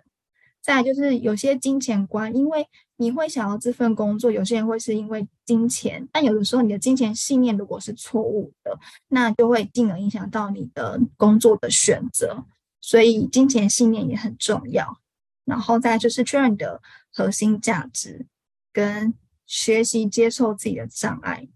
[0.62, 2.66] 再就是有些金钱观，因为
[2.96, 8.80] 你会想要这份工作，有些人会是因为金钱，但有的时候你的金钱信念如果是错误的，
[9.10, 12.46] 那就会进而影响到你的工作的选择。
[12.80, 15.00] 所以金钱信念也很重要。
[15.44, 16.82] 然后再就是确认你的
[17.12, 18.26] 核心价值，
[18.72, 19.14] 跟
[19.46, 21.50] 学习接受自己的障碍，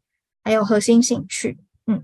[0.44, 1.60] 还有核心兴趣。
[1.86, 2.04] 嗯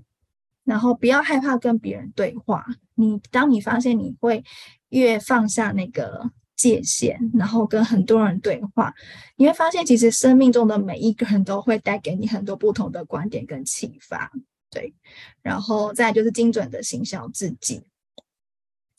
[0.63, 2.65] 然后不要害怕跟别人对话。
[2.95, 4.43] 你当你发现你会
[4.89, 8.93] 越放下那个界限，然后跟很多人对话，
[9.35, 14.31] 你会发现其实生命中的每一个人都会带给你很多不同的观点跟启发。
[14.69, 14.93] 对，
[15.41, 17.83] 然后再就是精准的行销自己，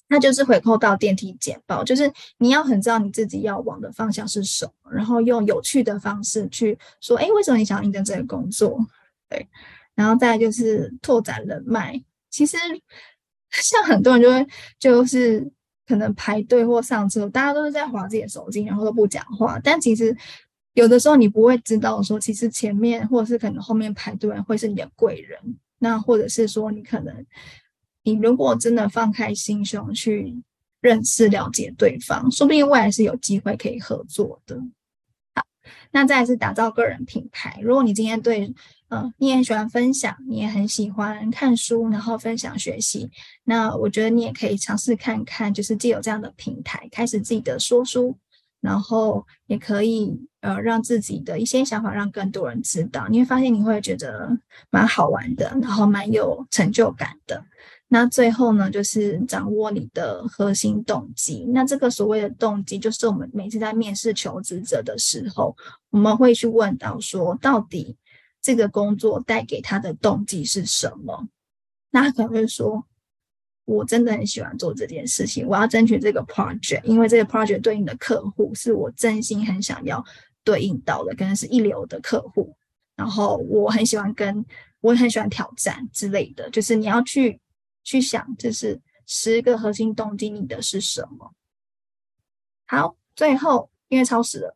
[0.06, 8.78] 那就是回扣到电梯简报，就是你要很知道你自己要往的方向是什么，然后用有趣的方式去说，哎，为什么你想要应征这个工作？
[9.28, 9.48] 对，
[9.96, 12.00] 然后再就是拓展人脉。
[12.30, 12.56] 其实
[13.62, 14.46] 像很多人就会
[14.78, 15.50] 就是
[15.86, 20.16] 可能排队或上车，大家都是在划自己的手机，然后都不讲话，但其实。
[20.74, 25.38] 有的时候你不会知道说，其实前面或者是可能后面排队会是你的贵人，
[25.78, 27.14] 那或者是说你可能，
[28.02, 30.34] 你如果真的放开心胸去
[30.80, 34.60] 认识了解对方，说不定未来是有机会可以合作的。
[35.36, 35.44] 好，
[35.92, 37.60] 那再来是打造个人品牌。
[37.62, 38.52] 如果你今天对，
[38.94, 43.10] 呃，你也很喜欢分享，你也很喜欢看书，然后分享学习，
[43.44, 48.16] 那我觉得你也可以尝试看看，就是既有这样的平台，开始自己的说书。
[48.60, 54.30] 然后也可以呃让自己的一些想法让更多人知道，你会发现你会觉得
[54.70, 57.44] 蛮好玩的，然后蛮有成就感的。
[57.88, 61.44] 那最后呢，就是掌握你的核心动机。
[61.52, 65.54] 那这个所谓的动机，就是我们每次在面试求职者的时候，
[65.90, 67.94] 我们会去问到说，到底
[68.44, 71.26] 这个工作带给他的动机是什么？
[71.90, 72.86] 那他可能会说。
[73.66, 80.04] 我真的很喜欢做这件事情，我要争取这个 project，因为这个 project 对应的客户是我真心很想要
[80.44, 82.54] 对应到的，可能是一流的客户。
[82.94, 84.44] 然后我很喜欢跟，
[84.82, 87.40] 我很喜欢挑战之类的，就是你要去
[87.84, 91.32] 去想，就是十个核心动机，你的是什么？
[92.66, 94.54] 好，最后因为超时了，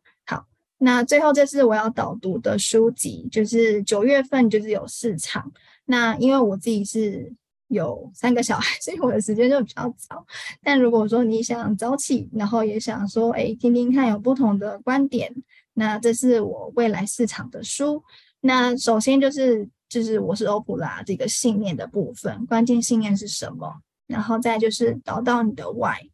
[0.79, 5.51] 那最后这是我要导读的书籍，就是九月份就是有市场，
[5.85, 7.31] 那因为我自己是。
[7.69, 10.25] 有三个小孩，所以我的时间就比较早。
[10.63, 15.31] 但如果说你想早起，然后也想说，哎，听听看有不同的观点，
[15.75, 18.03] 那这是我未来市场的书。
[18.41, 23.71] 那首先就是就是我是欧普拉这个信念的部分，关键信念是什么？
[24.07, 26.09] 然后再就是找到你的 why。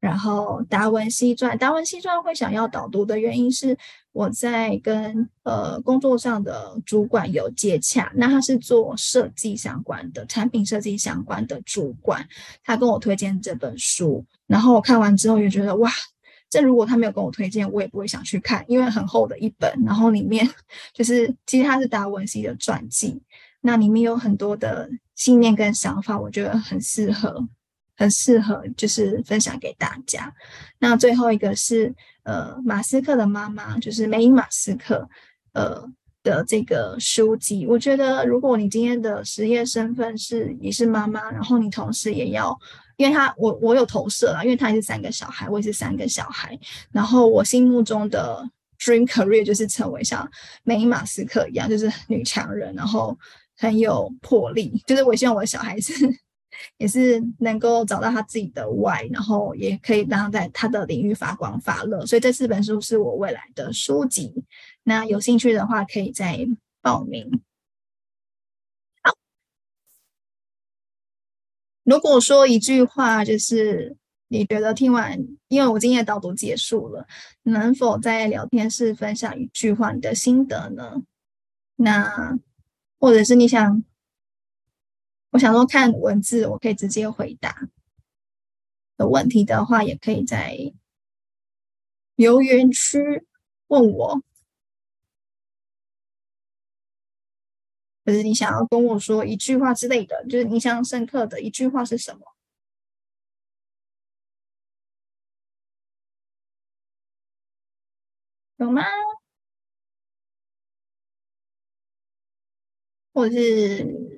[0.00, 3.76] 然后达文西传，达文西传会想要导读的原因是，
[4.12, 12.24] 我在跟呃工作上的主管有接洽，那他是做设计相关的，产品设计相关的主管，
[12.62, 15.90] 他跟我推荐这本书，然后我看完之后也觉得哇，
[16.48, 20.48] 这如果他没有跟我推荐，我也不会想去看，因为很厚的一本，然后里面
[20.94, 23.20] 就是其实他是达文西的传记，
[23.62, 27.48] 那里面有很多的信念跟想法，我觉得很适合。
[27.98, 30.32] 很适合，就是分享给大家。
[30.78, 31.92] 那最后一个是，
[32.22, 35.06] 呃，马斯克的妈妈，就是梅因马斯克，
[35.52, 35.84] 呃
[36.22, 37.66] 的这个书籍。
[37.66, 42.56] 我觉得，如果你今天的职业身份是你是妈妈，然后你同时也要，
[42.98, 46.56] 因为他我我有投射啦，因为他也是三个小孩，我也是三个小孩。
[46.92, 50.30] 然后我心目中的 dream career 就是成为像
[50.62, 53.18] 梅因马斯克一样，就是女强人，然后
[53.56, 54.80] 很有魄力。
[54.86, 55.92] 就是我希望我的小孩是。
[56.76, 62.04] 也是能够找到他自己的 why，然后也可以让他在他的领域发光发热。
[62.06, 64.32] 所以这四本书是我未来的书籍。
[64.82, 66.46] 那有兴趣的话，可以再
[66.80, 67.42] 报名。
[69.02, 69.12] 好，
[71.84, 73.96] 如果说一句话，就是
[74.28, 77.06] 你觉得听完，因为我今天的导读结束了，
[77.42, 81.02] 能否在聊天室分享一句话你的心得呢？
[81.76, 82.38] 那
[82.98, 83.84] 或者是你想？
[85.30, 87.68] 我想说，看文字，我可以直接回答。
[88.96, 90.56] 有问题的话，也可以在
[92.16, 92.98] 留言区
[93.68, 94.22] 问我。
[98.04, 102.20] 就是你想要跟我说一句话之类的，就是印象深刻的一句话是什么？
[108.56, 108.82] 有吗？
[113.14, 114.17] 或者是？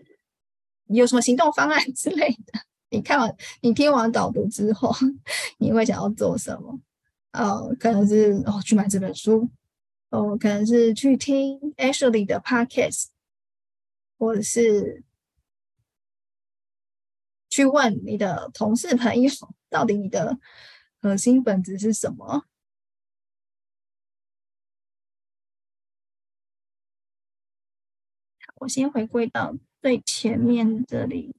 [0.91, 2.61] 你有什么行动方案 之类的？
[2.91, 4.93] 你看完、你听完导读之后，
[5.59, 6.81] 你会想要做什么？
[7.33, 9.49] 呃，可能是哦去买这本书，
[10.11, 13.07] 哦，可能是去听 Ashley 的 Podcast，
[14.19, 15.05] 或者是
[17.49, 19.31] 去问你的同事朋友，
[19.71, 20.39] 到底你的
[21.01, 22.45] 核心本质是什么？
[28.57, 29.55] 我先回归到。
[29.83, 31.35] 最前面这里，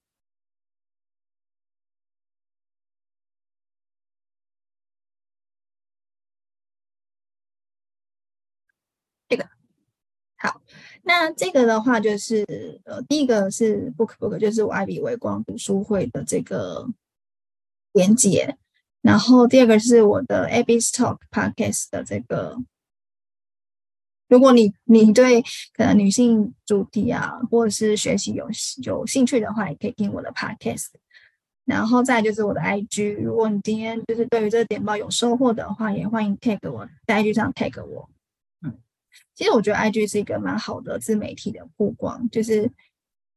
[9.29, 9.47] 这个
[10.37, 10.61] 好。
[11.03, 12.43] 那这个的话，就是
[12.85, 16.87] 呃，第一个是 BookBook，就是我爱彼微光读书会的这个
[17.93, 18.57] 连接。
[19.01, 22.57] 然后第二个是我的 Abby's Talk Podcast 的这个
[24.31, 25.41] 如果你你对
[25.75, 28.47] 可能女性主题啊，或者是学习有
[28.85, 30.87] 有兴趣的话，也可以听我的 podcast。
[31.65, 38.09] 然后再就是我的 IG，如果你今天就是对于这个点报有收获的话，也欢迎 tag 我，在 IG 上 tag 我。
[38.65, 38.73] 嗯，
[39.35, 42.71] 其实我觉得 IG 是一个蛮好的自媒体的曝光，就是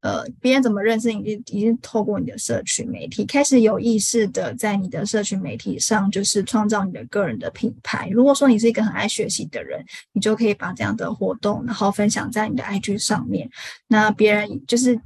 [0.04, 8.08] 呃，别人怎么认识你，已经已经透过你的社群媒体开始有意识的在你的社群媒体上，就是创造你的个人的品牌。
[8.10, 9.82] 如果说你是一个很爱学习的人，
[10.12, 13.48] 你就可以把这样的活动，然后分享在你的 IG 上面，
[13.88, 15.00] 那别人就是。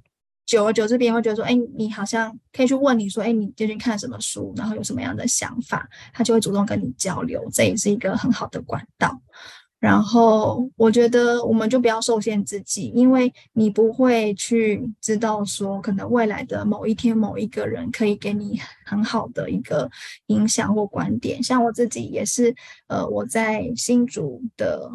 [0.49, 4.51] 久而久之，别人会觉得说：“哎，你好像可以去问你说，哎，你最近看什么书？
[4.57, 9.21] 然后有什么样的想法？”他就会主动跟你交流，这也是一个很好的管道。
[9.81, 19.89] 然后，我觉得我们就不要受限自己，因为你不会去知道说，可能未来的某一天，某一个人可以给你很好的一个
[20.27, 21.43] 影响或观点。
[21.43, 22.55] 像我自己也是，
[22.89, 24.91] 呃，我在新竹的。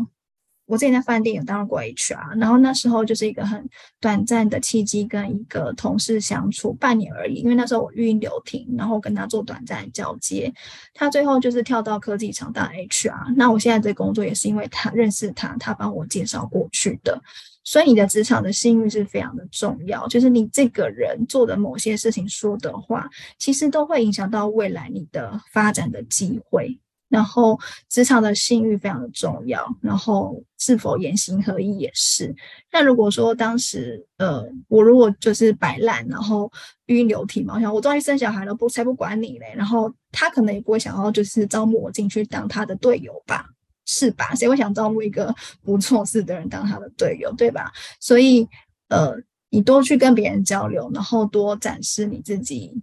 [0.74, 3.64] 我之前在饭店有当过 HR，然后那时候就是一个很
[4.02, 7.36] 短暂的契机，跟一个同事相处半年而已。
[7.36, 10.52] 因为那时候我育婴留停，然后跟他做短暂交接，
[10.96, 13.36] 他最后就是跳到科技厂当 HR。
[13.36, 17.22] 那我现在这工作也是因为他认识他，他帮我介绍过去的。
[17.64, 23.08] 所以你的职场的信誉是非常的重要，就是你这个人做的某些事情说的话，
[23.38, 26.80] 其实都会影响到未来你的发展的机会。
[27.14, 27.60] 然后
[27.90, 32.36] 职场的信誉非常的重要，然后是否言行合一也是。
[32.72, 36.52] 那如果说当时呃，我如果就是摆烂，然后
[36.88, 39.54] 育婴留停嘛，我想我终于生小孩了，不才不管你嘞。
[39.56, 43.46] 然后他可能也不会想要就是招募我进去当他的队友吧，
[43.86, 44.34] 是吧？
[44.34, 47.72] 谁会想招募一个不做事的人当他的队友，对吧？
[48.00, 48.50] 所以
[48.90, 49.14] 呃，
[49.52, 52.82] 你多去跟别人交流，然后多展示你自己。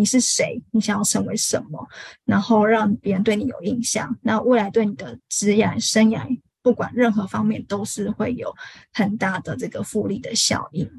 [0.00, 0.58] 你是谁？
[0.70, 1.86] 你想要成为什么？
[2.24, 8.50] 然后让别人对你有印象，那未来对你的职业生涯，不管任何方面，都是会有
[8.94, 10.90] 很大的这个复利的效应。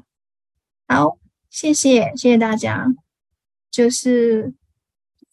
[0.86, 1.18] 好，
[1.50, 2.94] 谢谢，谢谢大家。
[3.72, 4.54] 就是，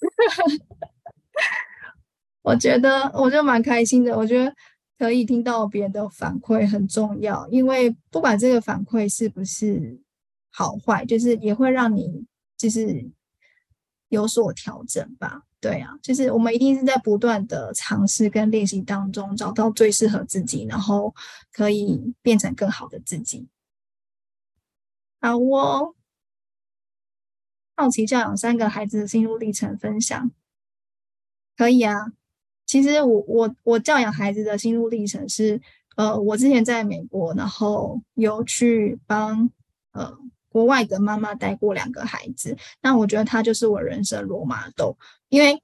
[2.42, 4.18] 我觉得，我就蛮开心的。
[4.18, 4.52] 我觉得
[4.98, 10.02] 可以听到别人的反馈很重要，因为不管这个反馈是不是
[10.50, 12.26] 好坏，就是也会让你
[12.58, 13.08] 就是。
[14.10, 21.14] 有所调整吧，对啊，就是我们一定是在不断的尝试跟练习当中找到最适合自己，然后
[21.52, 23.48] 可以变成更好的自己。
[25.22, 25.94] 好哦，
[27.76, 30.32] 好奇教养三个孩子的心路历程分享，
[31.56, 32.14] 可以啊。
[32.66, 35.62] 其实我我我教养孩子的心路历程是，
[35.96, 39.50] 呃，我之前在美国，然后有去帮
[39.92, 40.18] 呃。
[40.50, 44.98] 国外的妈妈带过两个孩子，那我觉得他就是我人生罗马豆，
[45.30, 45.62] 因为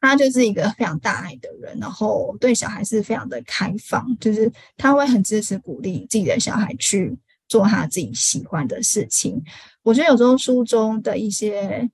[0.00, 7.16] 他就是一个非常大爱的人，然后对小孩是非常的开放，就是他会很支持鼓励自己的小孩去
[7.46, 9.40] 做他自己喜欢的事情。
[9.82, 11.88] 我觉得有时候书中的一些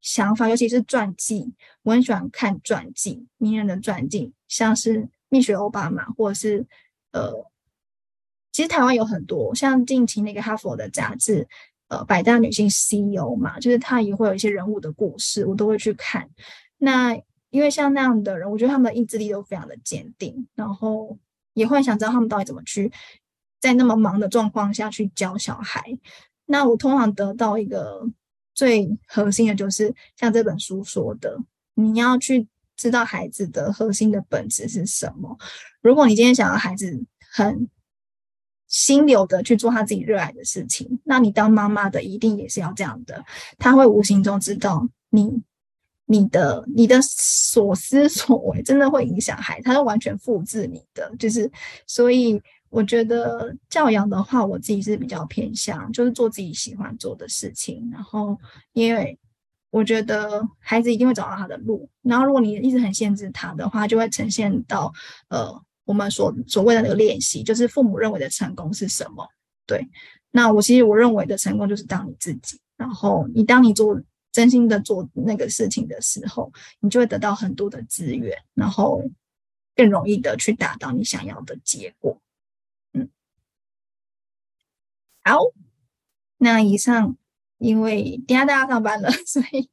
[0.00, 1.54] 想法，尤其是传记，
[1.84, 6.66] 我很喜欢看传记，名人的传记，像是蜜雪欧巴马，或者是
[7.12, 7.51] 呃。
[8.52, 11.48] 其实台湾有很多，像近期那个哈佛的杂志，
[11.88, 16.28] 呃，百大女性 CEO 嘛，就是她也会有一些人物的故事，我都会去看。
[16.78, 17.16] 那
[17.50, 21.18] 因为像那样的人，我觉得他们的意志力都非常的坚定，然后
[21.54, 22.90] 也会想知道他们到底怎么去
[23.60, 25.82] 在那么忙的状况下去教小孩。
[26.46, 28.06] 那我通常得到一个
[28.54, 31.38] 最核心的就是，像这本书说的，
[31.74, 32.46] 你要去
[32.76, 35.38] 知道孩子的核心的本质是什么。
[35.80, 37.68] 如果你今天想要孩子很
[38.72, 43.22] 心流的去做他自己热爱的事情，那你当妈妈的一定也是要这样的，
[43.58, 45.30] 他会无形中知道你、
[46.06, 51.52] 你的、你的所思所为，真的会影响孩子，他是完全复制你的，就是
[51.86, 52.40] 所以
[52.70, 58.38] 我觉得教养的话，我自己是比较偏向，就是做自己喜欢做的事情，然后
[58.72, 59.18] 因为
[59.68, 64.90] 我觉得孩子一定会找到他的路，然后如果你一直很限制他的话，就会呈现到
[65.28, 65.62] 呃。
[65.84, 69.26] 我们所所谓的那个练习，就是父母认为的成功是什么？
[69.66, 69.88] 对，
[70.30, 74.00] 那我其实我认为的成功就是当你自己，然后你当你做
[74.30, 79.02] 真心的做那个事情的时候，你就会得到很多的资源，然后
[79.74, 82.18] 更容易的去达到你想要的结果。
[82.92, 83.08] 嗯，
[85.22, 85.38] 好，
[86.38, 87.16] 那以上
[87.58, 89.68] 因为等下大家上班了，所以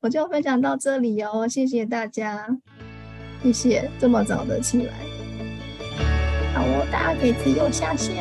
[0.00, 2.48] 我就分享到这里哦，谢谢大家，
[3.42, 5.17] 谢谢这么早的起来。
[6.54, 8.16] 好哦，大家可以自由下线，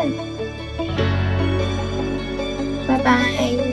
[2.87, 3.66] 拜拜。